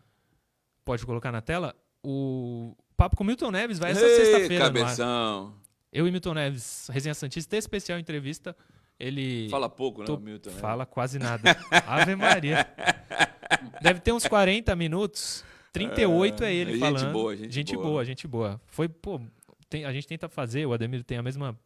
[0.84, 1.74] pode colocar na tela,
[2.04, 4.66] o Papo com Milton Neves vai essa sexta-feira.
[4.66, 5.54] Cabeção.
[5.90, 8.54] Eu e Milton Neves, Resenha Santista, especial entrevista.
[9.00, 9.48] Ele.
[9.48, 10.18] Fala pouco, né, Tô...
[10.18, 10.50] Milton?
[10.50, 10.60] Neves?
[10.60, 11.56] Fala quase nada.
[11.86, 12.68] Ave Maria.
[13.80, 15.42] Deve ter uns 40 minutos.
[15.72, 16.98] 38 é, é ele gente falando.
[17.00, 17.86] Gente boa, gente, gente boa.
[17.86, 18.04] boa.
[18.04, 19.20] Gente boa, Foi, pô,
[19.68, 21.58] tem, a gente tenta fazer, o Ademir tem a mesma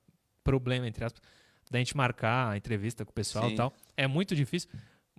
[0.44, 1.20] problema, entre aspas,
[1.70, 3.54] da gente marcar a entrevista com o pessoal Sim.
[3.54, 3.72] e tal.
[3.96, 4.70] É muito difícil.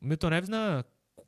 [0.01, 0.85] O Milton Neves, na,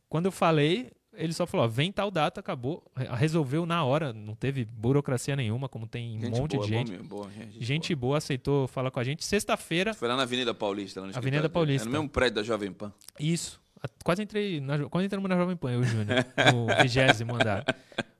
[0.07, 2.81] quando eu falei, ele só falou, ó, vem tal data, acabou.
[2.95, 6.91] Resolveu na hora, não teve burocracia nenhuma, como tem um monte boa, de gente.
[6.97, 8.17] Boa, boa, gente, gente boa.
[8.17, 9.25] aceitou falar com a gente.
[9.25, 9.93] Sexta-feira.
[9.93, 11.01] Foi lá na Avenida Paulista.
[11.01, 11.87] Lá no Avenida Paulista.
[11.87, 12.93] É no mesmo prédio da Jovem Pan.
[13.19, 13.59] Isso.
[14.03, 17.63] Quase entrei, na, quase entramos na Jovem Pan, eu e o Júnior, no vigésimo andar.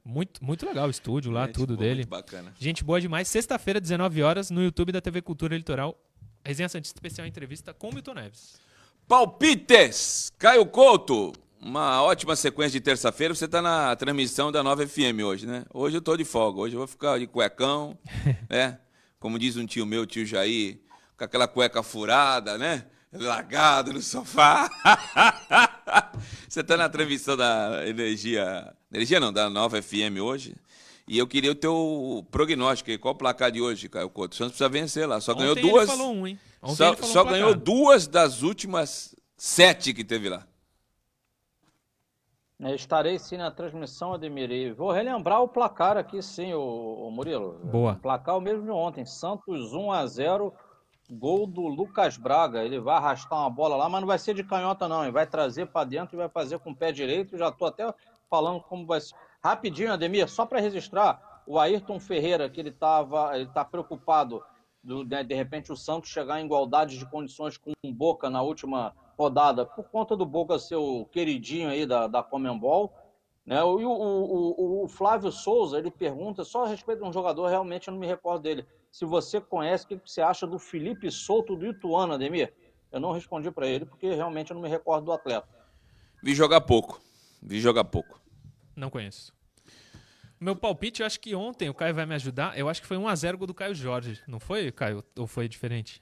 [0.04, 2.06] Muito, muito legal o estúdio lá, tudo boa, dele.
[2.06, 2.54] bacana.
[2.58, 3.28] Gente boa demais.
[3.28, 5.96] Sexta-feira, 19 horas, no YouTube da TV Cultura Litoral.
[6.44, 8.58] Resenha Santista Especial Entrevista com Milton Neves.
[9.08, 10.32] Palpites!
[10.38, 13.36] Caio Couto, uma ótima sequência de terça-feira.
[13.36, 15.66] Você está na transmissão da Nova FM hoje, né?
[15.74, 17.98] Hoje eu estou de folga, hoje eu vou ficar de cuecão,
[18.50, 18.80] né?
[19.20, 20.80] Como diz um tio meu, tio Jair,
[21.18, 22.86] com aquela cueca furada, né?
[23.12, 24.70] Largado no sofá.
[26.48, 28.74] Você está na transmissão da Energia.
[28.92, 30.56] Energia não, da Nova FM hoje.
[31.08, 32.98] E eu queria o teu prognóstico aí.
[32.98, 34.34] Qual o placar de hoje, Caio Couto?
[34.34, 35.20] O Santos precisa vencer lá.
[35.20, 35.90] Só Ontem ganhou duas.
[35.90, 36.40] Ele falou um, hein?
[36.62, 40.46] Ontem só só um ganhou duas das últimas sete que teve lá.
[42.60, 44.52] Eu estarei sim na transmissão, Ademir.
[44.52, 47.58] E vou relembrar o placar aqui, sim, o, o Murilo.
[47.64, 47.94] Boa.
[47.94, 49.06] O placar o mesmo de ontem.
[49.06, 50.54] Santos 1 a 0
[51.10, 52.64] Gol do Lucas Braga.
[52.64, 55.04] Ele vai arrastar uma bola lá, mas não vai ser de canhota, não.
[55.04, 57.38] Ele vai trazer para dentro e vai fazer com o pé direito.
[57.38, 57.94] Já estou até
[58.30, 59.16] falando como vai ser.
[59.44, 64.44] Rapidinho, Ademir, só para registrar, o Ayrton Ferreira, que ele estava, ele está preocupado
[64.84, 68.42] do, né, de repente o Santos chegar em igualdade de condições com o Boca na
[68.42, 72.94] última rodada, por conta do Boca ser o queridinho aí da, da Comembol.
[73.46, 73.64] Né?
[73.64, 77.88] O, o, o, o Flávio Souza, ele pergunta só a respeito de um jogador, realmente
[77.88, 81.56] eu não me recordo dele se você conhece, o que você acha do Felipe Souto
[81.56, 82.54] do Ituano, Ademir?
[82.92, 85.48] Eu não respondi para ele porque realmente eu não me recordo do atleta.
[86.24, 87.00] Vi jogar pouco.
[87.42, 88.20] Vi jogar pouco.
[88.76, 89.34] Não conheço.
[90.40, 92.58] Meu palpite, eu acho que ontem o Caio vai me ajudar.
[92.58, 94.22] Eu acho que foi 1x0 gol do Caio Jorge.
[94.28, 95.04] Não foi, Caio?
[95.18, 96.02] Ou foi diferente?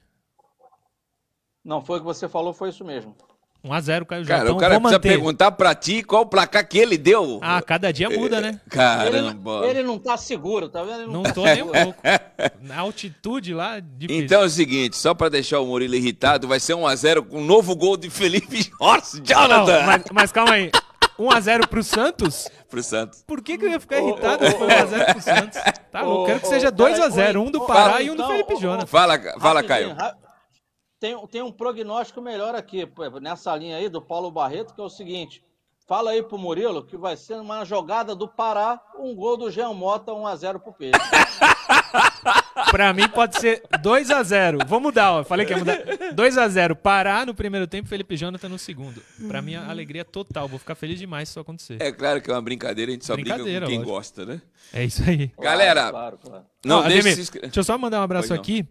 [1.64, 3.16] Não, foi o que você falou, foi isso mesmo.
[3.64, 4.24] 1x0 Caio.
[4.26, 5.08] Cara, então, o cara vou precisa manter.
[5.08, 7.40] perguntar pra ti qual o placar que ele deu.
[7.42, 8.60] Ah, cada dia muda, né?
[8.70, 9.60] Caramba.
[9.64, 11.02] Ele, ele não tá seguro, tá vendo?
[11.02, 11.84] Ele Não tá tô nem um seguro.
[11.84, 12.00] pouco.
[12.62, 14.24] Na altitude lá, difícil.
[14.24, 17.44] Então é o seguinte, só pra deixar o Murilo irritado, vai ser 1x0 com um
[17.44, 20.70] novo gol de Felipe Jorge, Não, Jonathan, mas, mas calma aí.
[21.18, 22.48] 1x0 pro Santos?
[22.70, 23.24] pro Santos.
[23.26, 25.58] Por que, que eu ia ficar irritado se foi 1x0 pro Santos?
[25.90, 26.26] Tá louco.
[26.26, 27.36] Quero que seja Ô, peraí, 2x0.
[27.36, 28.88] ô, Um do Pará fala e um do então, Felipe Jonas.
[28.88, 29.94] Fala, fala Caio.
[29.94, 30.14] ra-
[31.00, 32.88] Tem, tem um prognóstico melhor aqui,
[33.20, 35.42] nessa linha aí do Paulo Barreto, que é o seguinte.
[35.86, 39.72] Fala aí pro Murilo que vai ser uma jogada do Pará, um gol do Jean
[39.72, 40.92] Mota, 1x0 pro Peixe.
[42.70, 44.66] Pra mim pode ser 2x0.
[44.66, 45.24] Vou mudar, ó.
[45.24, 45.78] Falei que ia mudar.
[46.14, 46.74] 2x0.
[46.74, 49.02] Pará no primeiro tempo, Felipe Jonathan no segundo.
[49.26, 50.48] Pra mim, a alegria é total.
[50.48, 51.80] Vou ficar feliz demais se isso acontecer.
[51.80, 53.94] É claro que é uma brincadeira, a gente só brinca com Brincadeira, quem lógico.
[53.94, 54.42] gosta, né?
[54.72, 55.30] É isso aí.
[55.40, 56.44] Galera, Claro, claro.
[56.64, 57.48] não deixe Ademir, se inscrever.
[57.48, 58.36] Deixa eu só mandar um abraço não.
[58.36, 58.66] aqui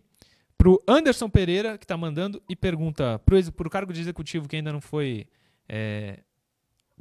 [0.68, 4.74] pro Anderson Pereira, que tá mandando, e pergunta pro, pro cargo de executivo que ainda
[4.74, 5.26] não foi
[5.70, 6.20] é,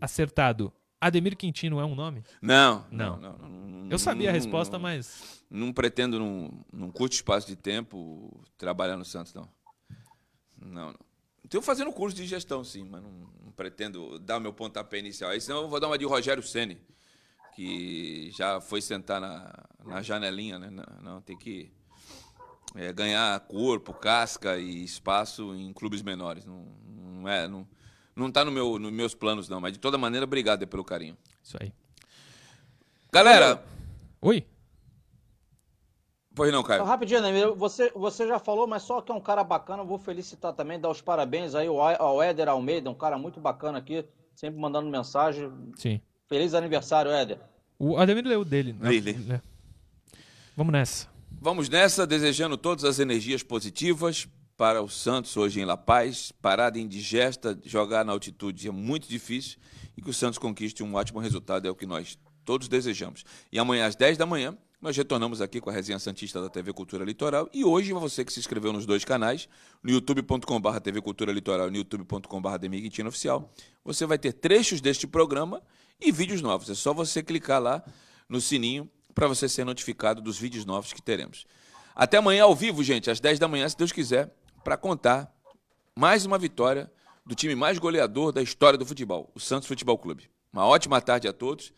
[0.01, 0.73] acertado.
[1.01, 2.23] Ademir Quintino é um nome?
[2.41, 3.17] Não, Não.
[3.17, 5.45] não, não, não, Eu sabia a resposta, mas.
[5.51, 9.49] Não pretendo, num, num curto espaço de tempo, trabalhar no Santos, não.
[10.57, 11.01] Não, não.
[11.45, 13.11] Estou fazendo curso de gestão, sim, mas não,
[13.47, 15.33] não pretendo dar o meu pontapé inicial.
[15.33, 16.79] Aí senão eu vou dar uma de Rogério Ceni,
[17.57, 20.71] que já foi sentar na, na janelinha, né?
[20.71, 21.73] Não, não, tem que
[22.77, 26.45] é, ganhar corpo, casca e espaço em clubes menores.
[26.45, 27.67] Não, não é, não,
[28.15, 29.61] não tá no meu, nos meus planos, não.
[29.61, 31.17] Mas de toda maneira, obrigado pelo carinho.
[31.43, 31.73] Isso aí.
[33.13, 33.63] Galera,
[34.21, 34.45] Oi?
[36.35, 36.85] pois não, Então, Caio.
[36.85, 39.99] rapidinho, Ademir, você, você já falou, mas só que é um cara bacana, eu vou
[39.99, 44.05] felicitar também, dar os parabéns aí ao Éder Almeida, um cara muito bacana aqui,
[44.35, 45.51] sempre mandando mensagem.
[45.77, 46.01] Sim.
[46.29, 47.39] Feliz aniversário, Éder.
[47.79, 48.73] O Ademir leu o dele.
[48.75, 48.95] né?
[49.37, 49.41] É.
[50.57, 51.16] Vamos nessa.
[51.31, 56.33] Vamos nessa, desejando todas as energias positivas para o Santos hoje em La Paz.
[56.43, 59.59] Parada indigesta, jogar na altitude é muito difícil
[59.97, 63.25] e que o Santos conquiste um ótimo resultado, é o que nós todos desejamos.
[63.53, 66.73] E amanhã às 10 da manhã, nós retornamos aqui com a resenha Santista da TV
[66.73, 67.49] Cultura Litoral.
[67.53, 69.49] E hoje, você que se inscreveu nos dois canais,
[69.83, 73.53] no youtube.com.br TV Cultura Litoral e no youtube.com.br Demiguitino Oficial,
[73.85, 75.63] você vai ter trechos deste programa
[76.01, 76.71] e vídeos novos.
[76.71, 77.83] É só você clicar lá
[78.29, 81.47] no sininho para você ser notificado dos vídeos novos que teremos.
[81.95, 84.31] Até amanhã ao vivo, gente, às 10 da manhã, se Deus quiser,
[84.63, 85.35] para contar
[85.97, 86.93] mais uma vitória
[87.25, 90.29] do time mais goleador da história do futebol, o Santos Futebol Clube.
[90.53, 91.73] Uma ótima tarde a todos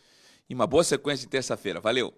[0.49, 1.79] e uma boa sequência de terça-feira.
[1.79, 2.13] Valeu!